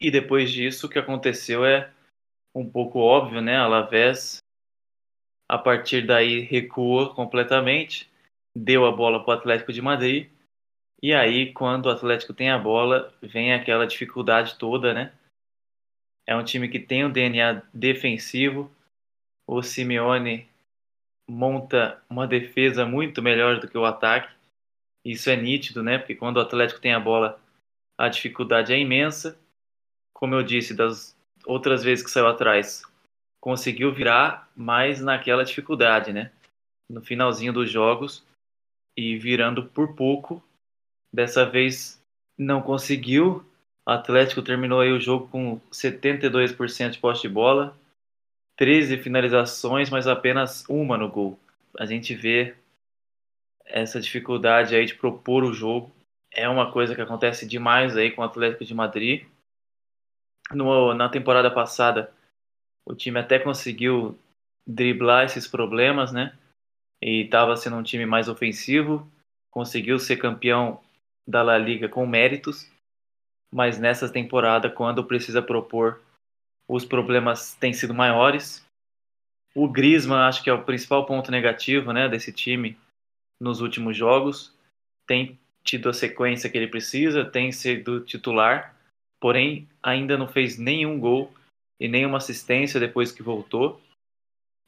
[0.00, 1.92] E depois disso, o que aconteceu é
[2.54, 3.56] um pouco óbvio, né?
[3.56, 4.38] Alavés,
[5.48, 8.08] a partir daí, recuou completamente,
[8.54, 10.30] deu a bola para o Atlético de Madrid.
[11.02, 15.12] E aí, quando o Atlético tem a bola, vem aquela dificuldade toda, né?
[16.28, 18.70] É um time que tem um DNA defensivo.
[19.46, 20.46] O Simeone
[21.26, 24.30] monta uma defesa muito melhor do que o ataque.
[25.02, 25.96] Isso é nítido, né?
[25.96, 27.40] Porque quando o Atlético tem a bola,
[27.96, 29.40] a dificuldade é imensa.
[30.12, 31.16] Como eu disse, das
[31.46, 32.82] outras vezes que saiu atrás,
[33.40, 36.30] conseguiu virar mais naquela dificuldade, né?
[36.90, 38.22] No finalzinho dos jogos
[38.94, 40.44] e virando por pouco.
[41.10, 41.98] Dessa vez
[42.36, 43.47] não conseguiu.
[43.88, 47.74] O Atlético terminou aí o jogo com 72% de posse de bola,
[48.58, 51.40] 13 finalizações, mas apenas uma no gol.
[51.78, 52.54] A gente vê
[53.64, 55.90] essa dificuldade aí de propor o jogo.
[56.30, 59.26] É uma coisa que acontece demais aí com o Atlético de Madrid
[60.50, 62.12] no, na temporada passada,
[62.86, 64.18] o time até conseguiu
[64.66, 66.36] driblar esses problemas, né?
[67.02, 69.10] E estava sendo um time mais ofensivo,
[69.50, 70.78] conseguiu ser campeão
[71.26, 72.70] da La Liga com méritos,
[73.52, 76.00] mas nessa temporada, quando precisa propor,
[76.68, 78.64] os problemas têm sido maiores.
[79.54, 82.78] O Griezmann acho que é o principal ponto negativo né, desse time
[83.40, 84.54] nos últimos jogos.
[85.06, 88.76] Tem tido a sequência que ele precisa, tem sido titular,
[89.20, 91.32] porém ainda não fez nenhum gol
[91.80, 93.80] e nenhuma assistência depois que voltou.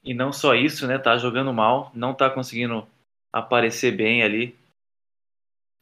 [0.03, 0.99] E não só isso, né?
[0.99, 2.89] Tá jogando mal, não tá conseguindo
[3.33, 4.59] aparecer bem ali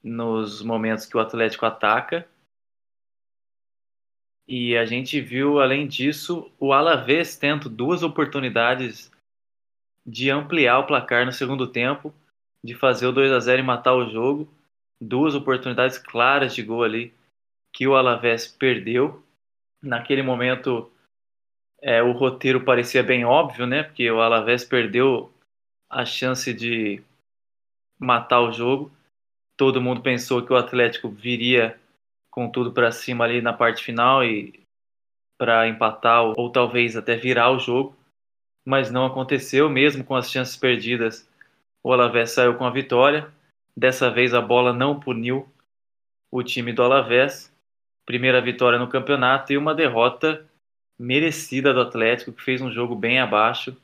[0.02, 2.28] nos momentos que o Atlético ataca.
[4.48, 9.12] E a gente viu, além disso, o Alavés tendo duas oportunidades
[10.06, 12.14] de ampliar o placar no segundo tempo,
[12.64, 14.48] de fazer o 2 a 0 e matar o jogo.
[14.98, 17.12] Duas oportunidades claras de gol ali
[17.74, 19.22] que o Alavés perdeu.
[19.82, 20.90] Naquele momento,
[21.82, 23.82] é, o roteiro parecia bem óbvio, né?
[23.82, 25.30] Porque o Alavés perdeu
[25.90, 27.02] a chance de
[27.98, 28.90] matar o jogo.
[29.58, 31.78] Todo mundo pensou que o Atlético viria
[32.38, 34.62] com tudo para cima ali na parte final e
[35.36, 37.96] para empatar ou talvez até virar o jogo,
[38.64, 41.28] mas não aconteceu mesmo com as chances perdidas.
[41.82, 43.28] O Alavés saiu com a vitória.
[43.76, 45.48] Dessa vez a bola não puniu
[46.30, 47.52] o time do Alavés.
[48.06, 50.48] Primeira vitória no campeonato e uma derrota
[50.96, 53.76] merecida do Atlético, que fez um jogo bem abaixo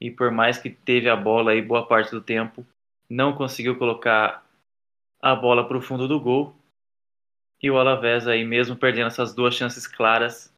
[0.00, 2.64] e por mais que teve a bola aí boa parte do tempo,
[3.08, 4.46] não conseguiu colocar
[5.20, 6.59] a bola para o fundo do gol.
[7.62, 10.52] E o Alavés aí, mesmo perdendo essas duas chances claras,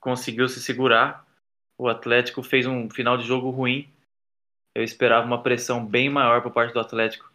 [0.00, 1.26] conseguiu se segurar.
[1.78, 3.92] O Atlético fez um final de jogo ruim.
[4.74, 7.30] Eu esperava uma pressão bem maior por parte do Atlético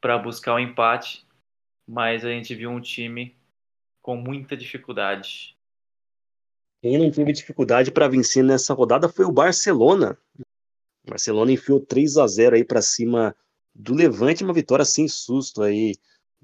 [0.00, 1.24] para buscar o um empate,
[1.86, 3.36] mas a gente viu um time
[4.02, 5.56] com muita dificuldade.
[6.82, 10.18] Quem não teve dificuldade para vencer nessa rodada foi o Barcelona.
[11.04, 13.34] O Barcelona enfiou 3 a 0 aí para cima
[13.74, 15.94] do Levante, uma vitória sem susto aí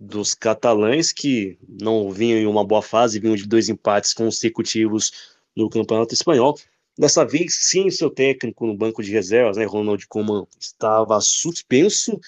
[0.03, 5.13] dos catalães que não vinham em uma boa fase, vinham de dois empates consecutivos
[5.57, 6.59] no Campeonato Espanhol.
[6.99, 12.19] Dessa vez, sim, seu técnico no banco de reservas, né, Ronald Koeman, estava suspenso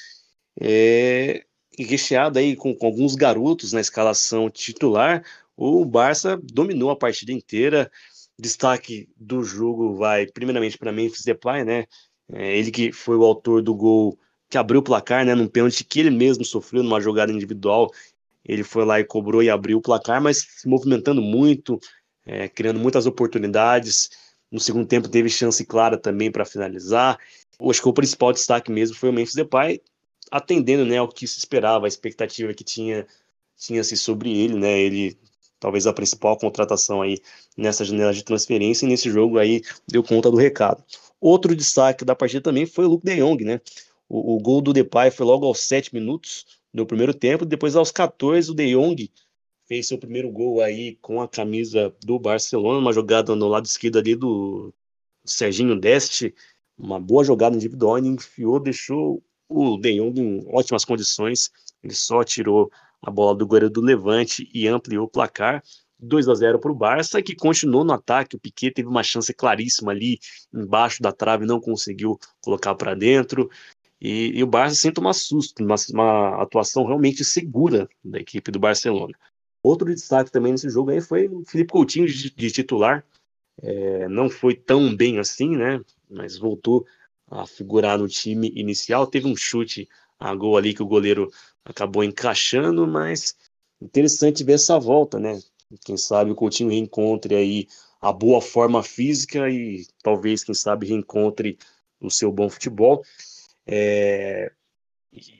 [0.61, 1.45] é,
[1.79, 5.23] e recheado aí com, com alguns garotos na escalação titular
[5.57, 7.91] o Barça dominou a partida inteira.
[8.39, 11.87] Destaque do jogo vai primeiramente para Memphis Depay, né?
[12.33, 14.19] É, ele que foi o autor do gol
[14.49, 15.35] que abriu o placar, né?
[15.35, 17.91] Num pênalti que ele mesmo sofreu numa jogada individual.
[18.45, 21.81] Ele foi lá e cobrou e abriu o placar, mas se movimentando muito,
[22.27, 24.11] é, criando muitas oportunidades.
[24.51, 27.19] No segundo tempo teve chance clara também para finalizar.
[27.61, 29.81] Acho que o principal destaque mesmo foi o Memphis Depay,
[30.31, 33.07] atendendo né, ao que se esperava, a expectativa que tinha
[33.57, 34.79] tinha-se sobre ele, né?
[34.81, 35.17] Ele
[35.59, 37.19] talvez a principal contratação aí
[37.57, 40.85] nessa janela de transferência, e nesse jogo aí deu conta do recado.
[41.21, 43.61] Outro destaque da partida também foi o Luke de Jong, né?
[44.15, 47.91] O, o gol do Depay foi logo aos 7 minutos no primeiro tempo, depois aos
[47.91, 49.11] 14 o De Jong
[49.67, 53.99] fez seu primeiro gol aí com a camisa do Barcelona, uma jogada no lado esquerdo
[53.99, 54.73] ali do
[55.25, 56.33] Serginho Deste,
[56.79, 61.51] uma boa jogada individual, ele enfiou, deixou o De Jong em ótimas condições,
[61.83, 62.71] ele só tirou
[63.03, 65.61] a bola do goleiro do Levante e ampliou o placar.
[65.99, 68.37] 2 a 0 para o Barça, que continuou no ataque.
[68.37, 70.19] O Piquet teve uma chance claríssima ali
[70.53, 73.49] embaixo da trave, não conseguiu colocar para dentro.
[74.05, 78.59] E, e, o Barça sem tomar susto, uma, uma, atuação realmente segura da equipe do
[78.59, 79.15] Barcelona.
[79.63, 83.03] Outro destaque também nesse jogo aí foi o Felipe Coutinho de, de titular.
[83.63, 85.81] É, não foi tão bem assim, né?
[86.11, 86.87] Mas voltou
[87.31, 89.07] a figurar no time inicial.
[89.07, 89.89] Teve um chute
[90.21, 91.31] a gol ali que o goleiro
[91.65, 93.35] acabou encaixando, mas
[93.81, 95.41] interessante ver essa volta, né?
[95.83, 97.69] Quem sabe o Coutinho reencontre aí
[98.03, 101.57] a boa forma física e talvez, quem sabe, reencontre
[101.99, 103.03] o seu bom futebol.
[103.67, 104.53] É...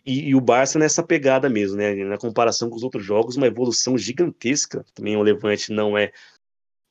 [0.07, 1.95] E, e, o Barça nessa pegada mesmo, né?
[2.05, 4.85] Na comparação com os outros jogos, uma evolução gigantesca.
[4.95, 6.13] Também o Levante não é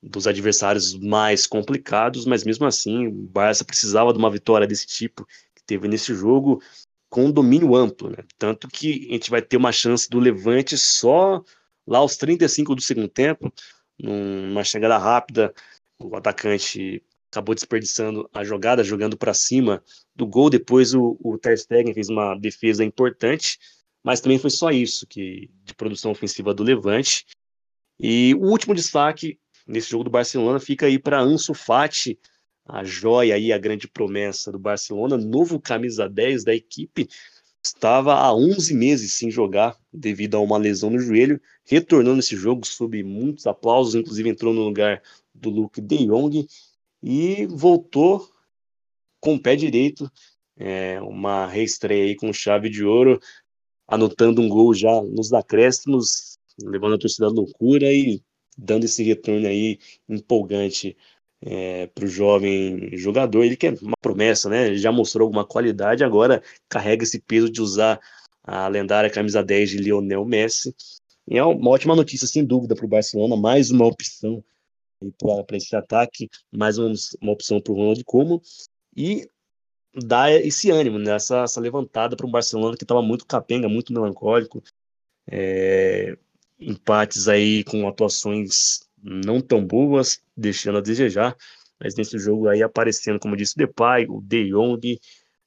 [0.01, 5.25] dos adversários mais complicados, mas mesmo assim, o Barça precisava de uma vitória desse tipo
[5.55, 6.61] que teve nesse jogo
[7.09, 8.17] com domínio amplo, né?
[8.37, 11.41] Tanto que a gente vai ter uma chance do Levante só
[11.87, 13.53] lá aos 35 do segundo tempo,
[13.97, 15.53] numa chegada rápida,
[15.99, 19.81] o atacante acabou desperdiçando a jogada, jogando para cima
[20.15, 20.49] do gol.
[20.49, 23.57] Depois o, o Ter Stegen fez uma defesa importante,
[24.03, 27.25] mas também foi só isso que de produção ofensiva do Levante.
[27.99, 32.19] E o último destaque nesse jogo do Barcelona fica aí para Ansu Fati,
[32.65, 37.09] a joia aí, a grande promessa do Barcelona, novo camisa 10 da equipe,
[37.63, 42.65] estava há 11 meses sem jogar devido a uma lesão no joelho, retornando esse jogo
[42.65, 45.01] sob muitos aplausos, inclusive entrou no lugar
[45.33, 46.47] do Luke de Jong
[47.01, 48.29] e voltou
[49.23, 50.11] com o pé direito,
[50.57, 53.19] é, uma reestreia aí com chave de ouro.
[53.87, 58.21] anotando um gol já nos acréscimos, levando a torcida à loucura e
[58.57, 60.97] dando esse retorno aí empolgante
[61.41, 63.43] é, para o jovem jogador.
[63.43, 64.67] Ele que é uma promessa, né?
[64.67, 67.99] Ele já mostrou alguma qualidade, agora carrega esse peso de usar
[68.43, 70.75] a lendária camisa 10 de Lionel Messi.
[71.27, 74.43] E é uma ótima notícia, sem dúvida, para o Barcelona, mais uma opção
[75.17, 78.41] para esse ataque, mais uma, uma opção para o Ronald Koeman.
[78.95, 79.27] E
[79.95, 81.15] dá esse ânimo, né?
[81.15, 84.63] essa, essa levantada para um Barcelona que estava muito capenga, muito melancólico.
[85.27, 86.17] É,
[86.59, 91.35] empates aí com atuações não tão boas, deixando a desejar,
[91.79, 94.99] mas nesse jogo aí aparecendo, como disse o Depay, o De Jong,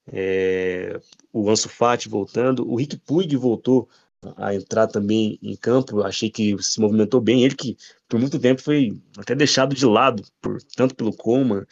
[0.09, 1.01] é,
[1.33, 3.89] o Ansu Fati voltando, o Rick Puig voltou
[4.37, 7.77] a entrar também em campo, achei que se movimentou bem, ele que
[8.09, 11.65] por muito tempo foi até deixado de lado, por, tanto pelo Coman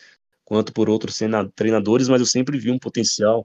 [0.55, 1.19] quanto por outros
[1.57, 3.45] treinadores, mas eu sempre vi um potencial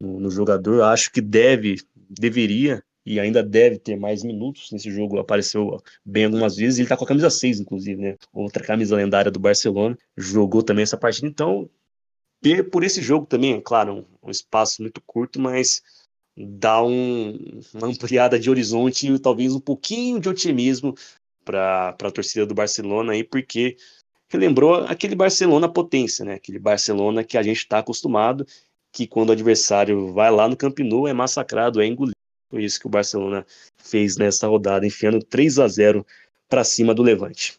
[0.00, 5.20] no, no jogador, acho que deve, deveria e ainda deve ter mais minutos nesse jogo.
[5.20, 6.80] Apareceu bem algumas vezes.
[6.80, 8.16] Ele tá com a camisa 6, inclusive, né?
[8.32, 9.96] Outra camisa lendária do Barcelona.
[10.16, 11.28] Jogou também essa partida.
[11.28, 11.70] Então,
[12.72, 15.80] por esse jogo também, é claro, um, um espaço muito curto, mas
[16.36, 20.96] dá um, uma ampliada de horizonte e talvez um pouquinho de otimismo
[21.44, 23.76] para a torcida do Barcelona aí, porque
[24.30, 26.34] relembrou aquele Barcelona potência, né?
[26.34, 28.46] Aquele Barcelona que a gente está acostumado,
[28.92, 32.16] que quando o adversário vai lá no Camp Nou é massacrado, é engolido.
[32.48, 33.44] Foi isso que o Barcelona
[33.76, 36.06] fez nessa rodada, enfiando 3 a 0
[36.48, 37.58] para cima do Levante.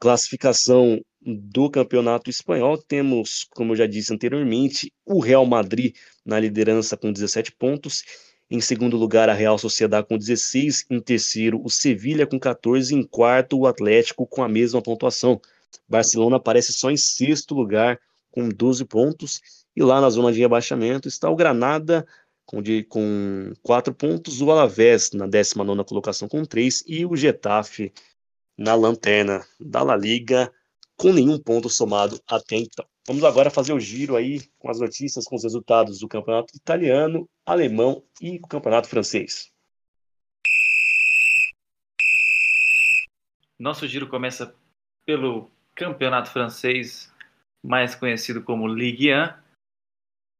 [0.00, 5.94] Classificação do Campeonato Espanhol, temos, como eu já disse anteriormente, o Real Madrid
[6.24, 8.04] na liderança com 17 pontos.
[8.50, 10.86] Em segundo lugar, a Real Sociedade com 16.
[10.90, 12.94] Em terceiro, o Sevilha com 14.
[12.94, 15.40] Em quarto, o Atlético com a mesma pontuação.
[15.88, 18.00] Barcelona aparece só em sexto lugar
[18.30, 19.40] com 12 pontos.
[19.74, 22.06] E lá na zona de rebaixamento está o Granada
[22.44, 27.92] com, de, com quatro pontos, o Alavés na 19 colocação com três e o Getafe
[28.56, 30.52] na lanterna da La Liga
[30.96, 32.86] com nenhum ponto somado até então.
[33.06, 37.28] Vamos agora fazer o giro aí com as notícias, com os resultados do campeonato italiano,
[37.44, 39.50] alemão e o campeonato francês.
[43.58, 44.54] Nosso giro começa
[45.04, 47.12] pelo campeonato francês,
[47.64, 49.34] mais conhecido como Ligue 1.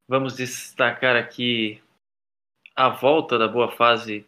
[0.07, 1.81] Vamos destacar aqui
[2.75, 4.25] a volta da boa fase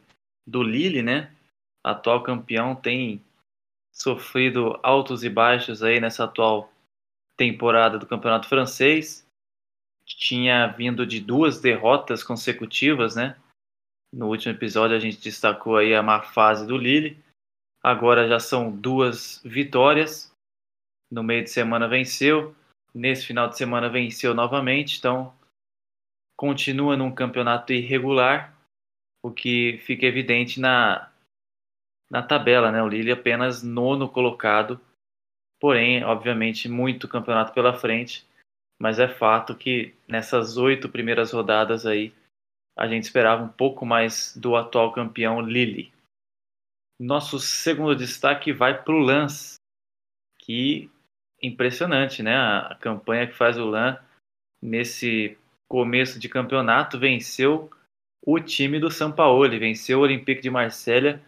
[0.48, 1.34] do Lille, né?
[1.84, 3.24] Atual campeão tem
[3.92, 6.72] sofrido altos e baixos aí nessa atual
[7.38, 9.26] temporada do Campeonato Francês.
[10.06, 13.36] Tinha vindo de duas derrotas consecutivas, né?
[14.14, 17.22] No último episódio a gente destacou aí a má fase do Lille.
[17.84, 20.35] Agora já são duas vitórias.
[21.12, 22.56] No meio de semana venceu.
[22.94, 24.98] Nesse final de semana venceu novamente.
[24.98, 25.34] Então
[26.38, 28.54] continua num campeonato irregular,
[29.24, 31.10] o que fica evidente na,
[32.10, 32.84] na tabela, né?
[32.84, 34.80] O Lille apenas nono colocado,
[35.60, 38.28] porém, obviamente, muito campeonato pela frente,
[38.80, 42.14] mas é fato que nessas oito primeiras rodadas aí
[42.78, 45.94] a gente esperava um pouco mais do atual campeão Lille.
[47.00, 49.56] Nosso segundo destaque vai para o Lance,
[50.40, 50.92] que
[51.46, 52.36] impressionante, né?
[52.36, 53.98] A campanha que faz o Lan
[54.62, 55.38] nesse
[55.70, 57.70] começo de campeonato, venceu
[58.26, 61.22] o time do São Paulo, venceu o Olympique de Marselha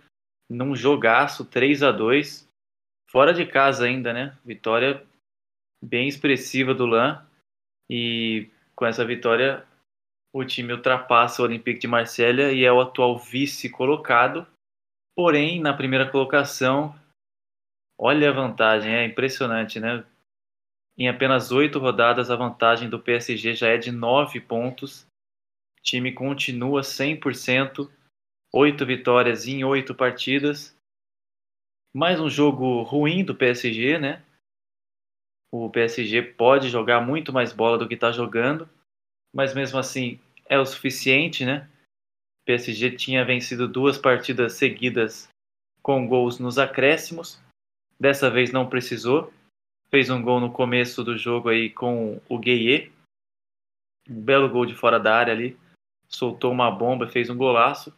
[0.49, 2.47] num jogaço 3 a 2
[3.09, 4.37] fora de casa ainda, né?
[4.43, 5.05] Vitória
[5.83, 7.25] bem expressiva do Lan
[7.89, 9.65] e com essa vitória
[10.33, 14.45] o time ultrapassa o Olympique de Marselha e é o atual vice colocado.
[15.15, 16.95] Porém, na primeira colocação,
[17.97, 20.05] olha a vantagem, é impressionante, né?
[20.97, 25.03] Em apenas oito rodadas, a vantagem do PSG já é de nove pontos.
[25.79, 27.91] O time continua 100%,
[28.53, 30.75] oito vitórias em oito partidas.
[31.93, 34.23] Mais um jogo ruim do PSG, né?
[35.51, 38.69] O PSG pode jogar muito mais bola do que está jogando,
[39.33, 41.69] mas mesmo assim é o suficiente, né?
[42.41, 45.29] O PSG tinha vencido duas partidas seguidas
[45.81, 47.41] com gols nos acréscimos.
[47.99, 49.33] Dessa vez não precisou
[49.89, 52.91] fez um gol no começo do jogo aí com o Gueye.
[54.09, 55.57] Um belo gol de fora da área ali.
[56.07, 57.93] Soltou uma bomba, fez um golaço.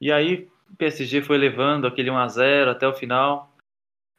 [0.00, 3.50] E aí o PSG foi levando aquele 1 a 0 até o final.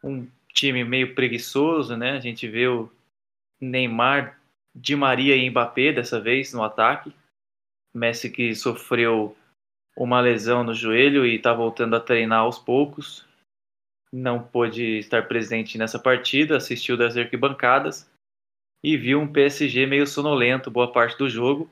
[0.03, 2.11] Um time meio preguiçoso, né?
[2.11, 2.91] A gente vê o
[3.61, 4.39] Neymar,
[4.73, 7.13] Di Maria e Mbappé dessa vez no ataque.
[7.93, 9.35] Messi que sofreu
[9.95, 13.26] uma lesão no joelho e está voltando a treinar aos poucos
[14.11, 18.09] não pôde estar presente nessa partida, assistiu das arquibancadas
[18.83, 21.69] e viu um PSG meio sonolento boa parte do jogo.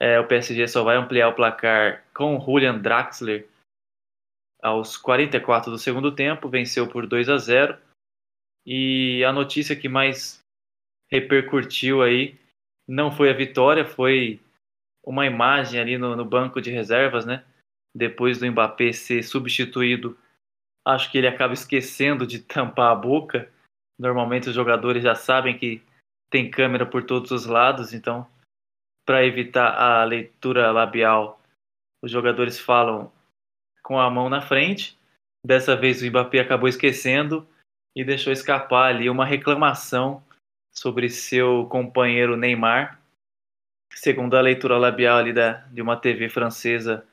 [0.00, 3.46] É, o PSG só vai ampliar o placar com Julian Draxler
[4.62, 7.78] aos 44 do segundo tempo, venceu por 2 a 0.
[8.66, 10.42] E a notícia que mais
[11.10, 12.38] repercutiu aí
[12.88, 14.40] não foi a vitória, foi
[15.04, 17.44] uma imagem ali no, no banco de reservas, né?
[17.94, 20.18] Depois do Mbappé ser substituído,
[20.84, 23.50] acho que ele acaba esquecendo de tampar a boca.
[23.98, 25.82] Normalmente os jogadores já sabem que
[26.30, 28.26] tem câmera por todos os lados, então
[29.06, 31.40] para evitar a leitura labial,
[32.02, 33.12] os jogadores falam
[33.82, 34.98] com a mão na frente.
[35.44, 37.46] Dessa vez o Mbappé acabou esquecendo
[37.94, 40.24] e deixou escapar ali uma reclamação
[40.72, 43.00] sobre seu companheiro Neymar.
[43.92, 47.06] Segundo a leitura labial ali da, de uma TV francesa,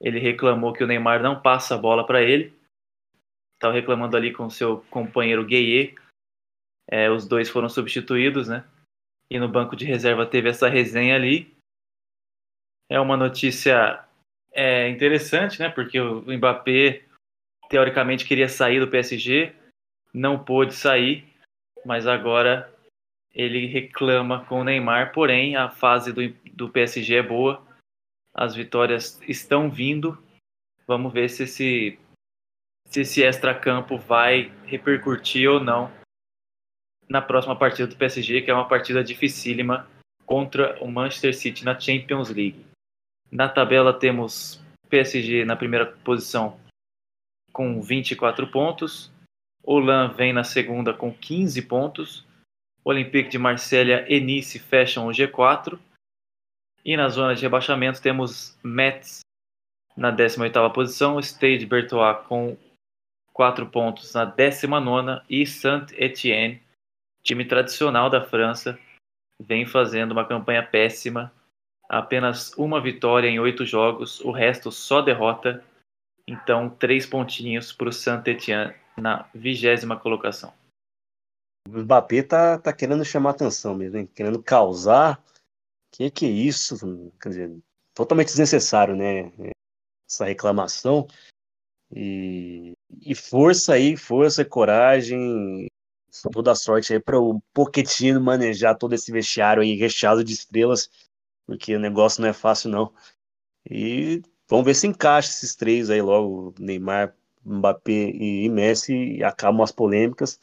[0.00, 2.56] ele reclamou que o Neymar não passa a bola para ele.
[3.62, 5.94] Estava reclamando ali com seu companheiro Gueye.
[6.90, 8.68] É, os dois foram substituídos, né?
[9.30, 11.56] E no banco de reserva teve essa resenha ali.
[12.90, 14.04] É uma notícia
[14.50, 15.68] é interessante, né?
[15.68, 17.04] Porque o Mbappé
[17.68, 19.54] teoricamente queria sair do PSG,
[20.12, 21.24] não pôde sair,
[21.86, 22.68] mas agora
[23.32, 25.12] ele reclama com o Neymar.
[25.12, 27.64] Porém, a fase do, do PSG é boa,
[28.34, 30.20] as vitórias estão vindo.
[30.84, 31.96] Vamos ver se esse,
[32.92, 35.90] se esse extra-campo vai repercutir ou não
[37.08, 39.88] na próxima partida do PSG, que é uma partida dificílima
[40.26, 42.66] contra o Manchester City na Champions League.
[43.30, 46.60] Na tabela temos PSG na primeira posição
[47.50, 49.10] com 24 pontos.
[49.64, 52.26] Olan vem na segunda com 15 pontos.
[52.84, 55.78] Olympique de Marselha e Nice fecham o G4.
[56.84, 59.20] E na zona de rebaixamento temos Metz
[59.96, 62.56] na 18ª posição, Stade Bertois com
[63.32, 66.62] 4 pontos na 19ª e Saint-Étienne,
[67.22, 68.78] time tradicional da França,
[69.40, 71.32] vem fazendo uma campanha péssima
[71.92, 75.62] apenas uma vitória em oito jogos, o resto só derrota.
[76.26, 80.54] Então, três pontinhos para o Saint-Etienne na vigésima colocação.
[81.68, 84.06] O Mbappé tá, tá querendo chamar atenção mesmo, hein?
[84.06, 85.22] querendo causar.
[85.92, 87.12] Que que é isso?
[87.20, 87.58] Quer dizer,
[87.94, 89.30] totalmente desnecessário, né?
[90.08, 91.06] Essa reclamação.
[91.94, 95.66] E, e força aí, força coragem,
[96.32, 100.88] toda sorte aí para o Pochettino manejar todo esse vestiário aí recheado de estrelas
[101.46, 102.92] porque o negócio não é fácil, não.
[103.68, 107.14] E vamos ver se encaixa esses três aí logo, Neymar,
[107.44, 110.38] Mbappé e Messi, e acabam as polêmicas,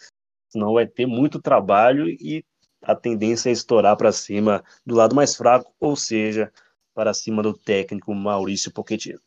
[0.50, 2.44] senão vai ter muito trabalho e
[2.82, 6.52] a tendência é estourar para cima do lado mais fraco, ou seja,
[6.94, 9.20] para cima do técnico Maurício Pochettino.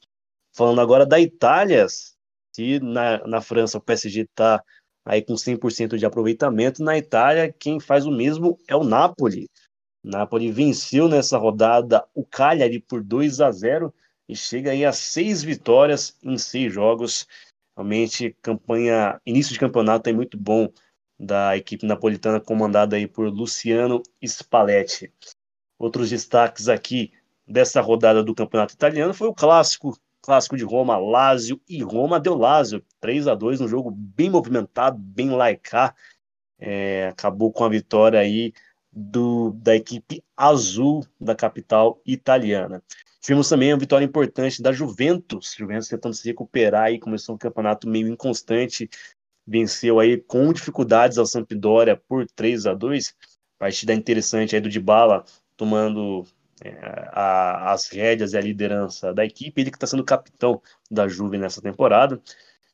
[0.55, 1.87] Falando agora da Itália,
[2.55, 4.63] se na, na França o PSG está
[5.05, 9.49] aí com 100% de aproveitamento, na Itália quem faz o mesmo é o Napoli.
[10.05, 13.95] Napoli venceu nessa rodada o Cagliari por 2 a 0
[14.29, 17.27] e chega aí a seis vitórias em seis jogos.
[17.77, 20.69] Realmente, campanha, início de campeonato é muito bom
[21.19, 25.13] da equipe napolitana comandada aí por Luciano Spalletti.
[25.79, 27.13] Outros destaques aqui
[27.47, 32.35] dessa rodada do campeonato italiano foi o clássico, clássico de Roma, Lazio e Roma deu
[32.35, 35.95] Lazio, 3 a 2 um jogo bem movimentado, bem laicar.
[36.59, 38.53] É, acabou com a vitória aí
[38.93, 42.83] do, da equipe azul da capital italiana.
[43.21, 47.89] Tivemos também uma vitória importante da Juventus, Juventus tentando se recuperar e começou um campeonato
[47.89, 48.89] meio inconstante,
[49.47, 53.15] venceu aí com dificuldades ao Sampdoria por 3 a 2
[53.59, 55.25] partida interessante aí do Dybala
[55.57, 56.27] tomando
[57.13, 60.61] a, as rédeas e a liderança da equipe, ele que está sendo capitão
[60.91, 62.21] da Juve nessa temporada.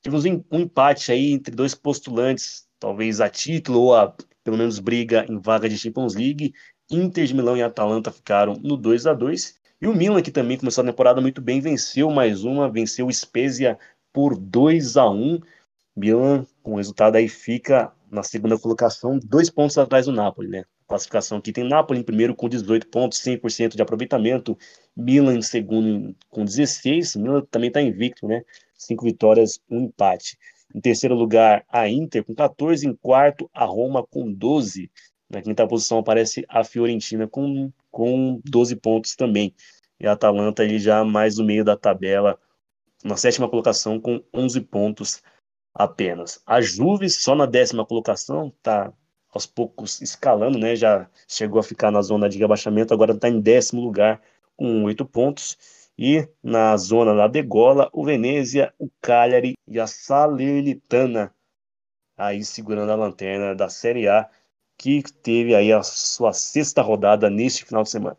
[0.03, 4.15] Tivemos um, um empate aí entre dois postulantes, talvez a título ou a
[4.45, 6.55] pelo menos briga em vaga de Champions League.
[6.91, 10.57] Inter de Milão e Atalanta ficaram no 2 a 2 E o Milan, que também
[10.57, 13.79] começou a temporada muito bem, venceu mais uma, venceu o Spezia
[14.13, 15.39] por 2 a 1
[15.95, 20.65] Milan, com o resultado aí, fica na segunda colocação, dois pontos atrás do Napoli, né?
[20.89, 24.57] Classificação aqui tem Napoli em primeiro com 18 pontos, 100% de aproveitamento,
[24.97, 28.43] Milan em segundo com 16, Milan também está invicto, né?
[28.75, 30.39] Cinco vitórias, um empate.
[30.75, 32.87] Em terceiro lugar, a Inter com 14.
[32.87, 34.91] Em quarto, a Roma com 12.
[35.29, 39.55] Na quinta posição aparece a Fiorentina com, com 12 pontos também.
[40.01, 42.39] E a Atalanta ali já mais no meio da tabela,
[43.05, 45.23] na sétima colocação com 11 pontos
[45.75, 46.41] apenas.
[46.47, 48.93] A Juve só na décima colocação, tá
[49.33, 50.77] aos poucos escalando, né?
[50.77, 54.21] Já chegou a ficar na zona de rebaixamento, agora está em décimo lugar
[54.57, 55.57] com 8 pontos.
[55.99, 61.35] E na zona da degola, o Venezia, o Cagliari e a Salernitana
[62.19, 64.29] aí segurando a lanterna da Série A,
[64.77, 68.19] que teve aí a sua sexta rodada neste final de semana.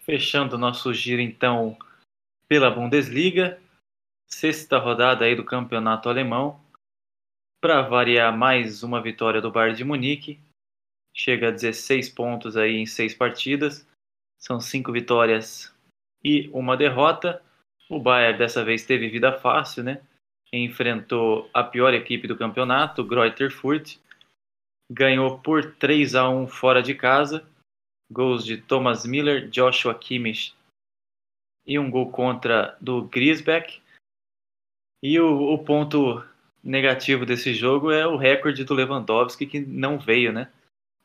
[0.00, 1.76] Fechando nosso giro então
[2.48, 3.60] pela Bundesliga,
[4.26, 6.60] sexta rodada aí do campeonato alemão.
[7.60, 10.38] Para variar mais uma vitória do Bayern de Munique,
[11.14, 13.86] chega a 16 pontos aí em seis partidas.
[14.38, 15.74] São cinco vitórias
[16.22, 17.42] e uma derrota.
[17.88, 20.02] O Bayern dessa vez teve vida fácil, né?
[20.52, 23.98] Enfrentou a pior equipe do campeonato, Greuther Fürth.
[24.90, 27.44] Ganhou por 3 a 1 fora de casa.
[28.10, 30.54] Gols de Thomas Miller, Joshua Kimmich
[31.66, 33.82] e um gol contra do Griesbeck.
[35.02, 36.24] E o, o ponto
[36.66, 40.50] negativo desse jogo é o recorde do Lewandowski que não veio, né?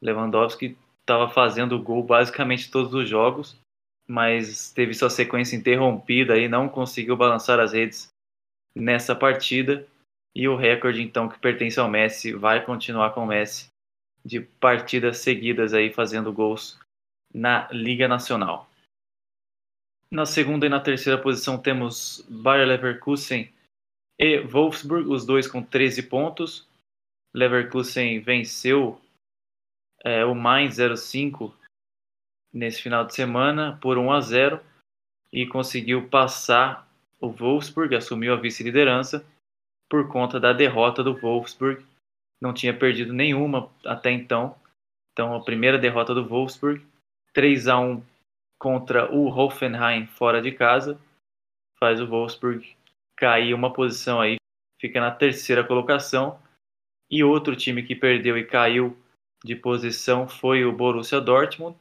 [0.02, 3.56] Lewandowski estava fazendo gol basicamente todos os jogos,
[4.08, 8.12] mas teve sua sequência interrompida e não conseguiu balançar as redes
[8.76, 9.88] nessa partida.
[10.34, 13.68] E o recorde então que pertence ao Messi vai continuar com o Messi
[14.26, 16.80] de partidas seguidas aí fazendo gols
[17.34, 18.68] na Liga Nacional.
[20.10, 23.52] Na segunda e na terceira posição temos Bayer Leverkusen
[24.20, 26.68] e Wolfsburg, os dois com 13 pontos.
[27.34, 29.00] Leverkusen venceu
[30.04, 31.54] é, o Mainz 05
[32.54, 34.60] nesse final de semana por 1 a 0
[35.32, 36.88] e conseguiu passar
[37.20, 39.26] o Wolfsburg, assumiu a vice-liderança
[39.90, 41.86] por conta da derrota do Wolfsburg.
[42.42, 44.56] Não tinha perdido nenhuma até então.
[45.14, 46.86] Então, a primeira derrota do Wolfsburg,
[47.34, 48.04] 3 a 1
[48.60, 51.00] contra o Hoffenheim fora de casa,
[51.80, 52.76] faz o Wolfsburg
[53.22, 54.38] cair uma posição aí,
[54.82, 56.40] fica na terceira colocação.
[57.08, 58.98] E outro time que perdeu e caiu
[59.46, 61.78] de posição foi o Borussia Dortmund.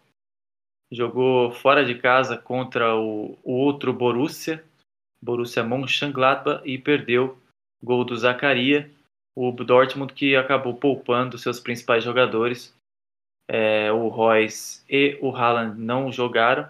[0.92, 4.62] Jogou fora de casa contra o, o outro Borussia,
[5.22, 7.38] Borussia Mönchengladbach, e perdeu
[7.82, 8.90] gol do Zacaria.
[9.34, 12.76] O Dortmund que acabou poupando seus principais jogadores,
[13.48, 16.68] é, o Royce e o Haaland não jogaram.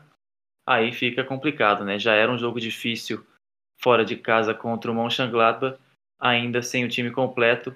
[0.68, 1.98] Aí fica complicado, né?
[1.98, 3.26] Já era um jogo difícil
[3.80, 5.78] fora de casa contra o Mönchengladbach,
[6.18, 7.74] ainda sem o time completo.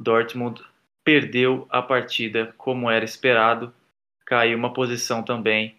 [0.00, 0.64] Dortmund
[1.04, 3.74] perdeu a partida como era esperado,
[4.26, 5.76] caiu uma posição também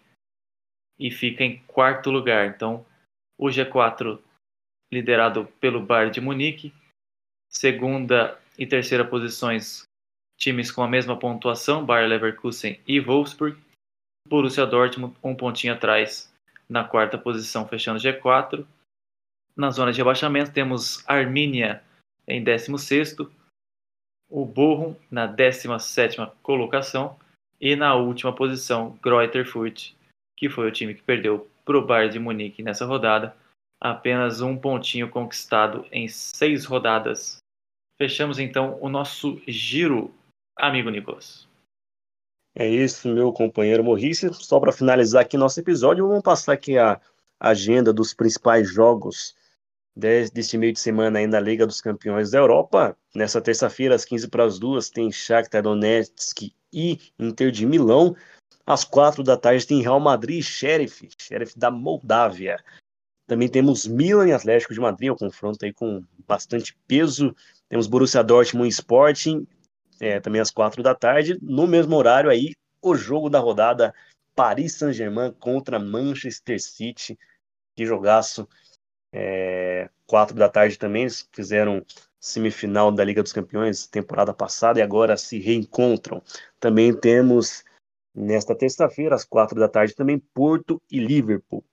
[0.98, 2.46] e fica em quarto lugar.
[2.48, 2.84] Então,
[3.38, 4.18] o G4
[4.92, 6.74] liderado pelo Bayern de Munique,
[7.48, 9.84] segunda e terceira posições
[10.36, 13.56] times com a mesma pontuação, Bayer Leverkusen e Wolfsburg.
[14.26, 16.32] Borussia Dortmund um pontinho atrás
[16.68, 18.66] na quarta posição, fechando G4.
[19.56, 21.82] Na zona de rebaixamento temos Arminia
[22.26, 23.28] em 16º,
[24.30, 27.18] o Bochum na 17ª colocação
[27.60, 29.46] e na última posição Greuther
[30.36, 33.36] que foi o time que perdeu para o Bayern de Munique nessa rodada,
[33.80, 37.38] apenas um pontinho conquistado em seis rodadas.
[37.98, 40.14] Fechamos então o nosso giro,
[40.56, 41.46] amigo Nicolas.
[42.54, 44.32] É isso, meu companheiro Morrice.
[44.32, 47.00] Só para finalizar aqui nosso episódio, vamos passar aqui a
[47.38, 49.36] agenda dos principais jogos
[49.96, 52.96] deste meio de semana aí na Liga dos Campeões da Europa.
[53.14, 58.14] Nessa terça-feira, às 15 para as duas, tem Shakhtar Donetsk e Inter de Milão.
[58.66, 62.62] Às quatro da tarde tem Real Madrid e Sheriff, Sheriff da Moldávia.
[63.26, 67.34] Também temos Milan e Atlético de Madrid, o confronto aí com bastante peso.
[67.68, 69.46] Temos Borussia Dortmund e Sporting,
[70.00, 71.38] é, também às quatro da tarde.
[71.40, 73.94] No mesmo horário aí, o jogo da rodada,
[74.34, 77.18] Paris Saint-Germain contra Manchester City.
[77.76, 78.48] Que jogaço.
[79.12, 81.84] É, quatro da tarde também, eles fizeram
[82.18, 86.22] semifinal da Liga dos Campeões temporada passada e agora se reencontram.
[86.58, 87.64] Também temos
[88.14, 91.64] nesta terça-feira, às quatro da tarde, também Porto e Liverpool.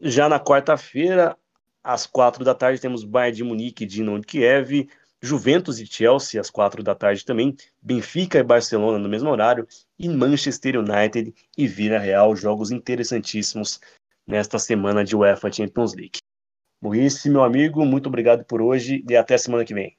[0.00, 1.36] Já na quarta-feira,
[1.82, 4.88] às quatro da tarde, temos Bayern de Munique e Dinamo de Kiev,
[5.22, 9.66] Juventus e Chelsea às quatro da tarde também, Benfica e Barcelona no mesmo horário,
[9.98, 13.80] e Manchester United e Vila Real, jogos interessantíssimos
[14.26, 16.18] nesta semana de UEFA Champions League.
[16.84, 19.96] Maurício, meu amigo, muito obrigado por hoje e até semana que vem.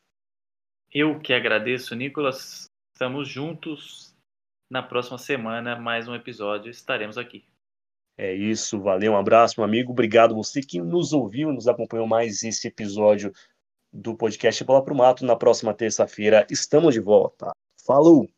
[0.94, 2.68] Eu que agradeço, Nicolas.
[2.94, 4.14] Estamos juntos.
[4.70, 6.70] Na próxima semana, mais um episódio.
[6.70, 7.44] Estaremos aqui.
[8.16, 9.94] É isso, valeu, um abraço, meu amigo.
[9.94, 13.34] Obrigado você que nos ouviu, nos acompanhou mais esse episódio
[13.92, 15.26] do podcast Bola pro Mato.
[15.26, 17.50] Na próxima terça-feira estamos de volta.
[17.84, 18.30] Falou!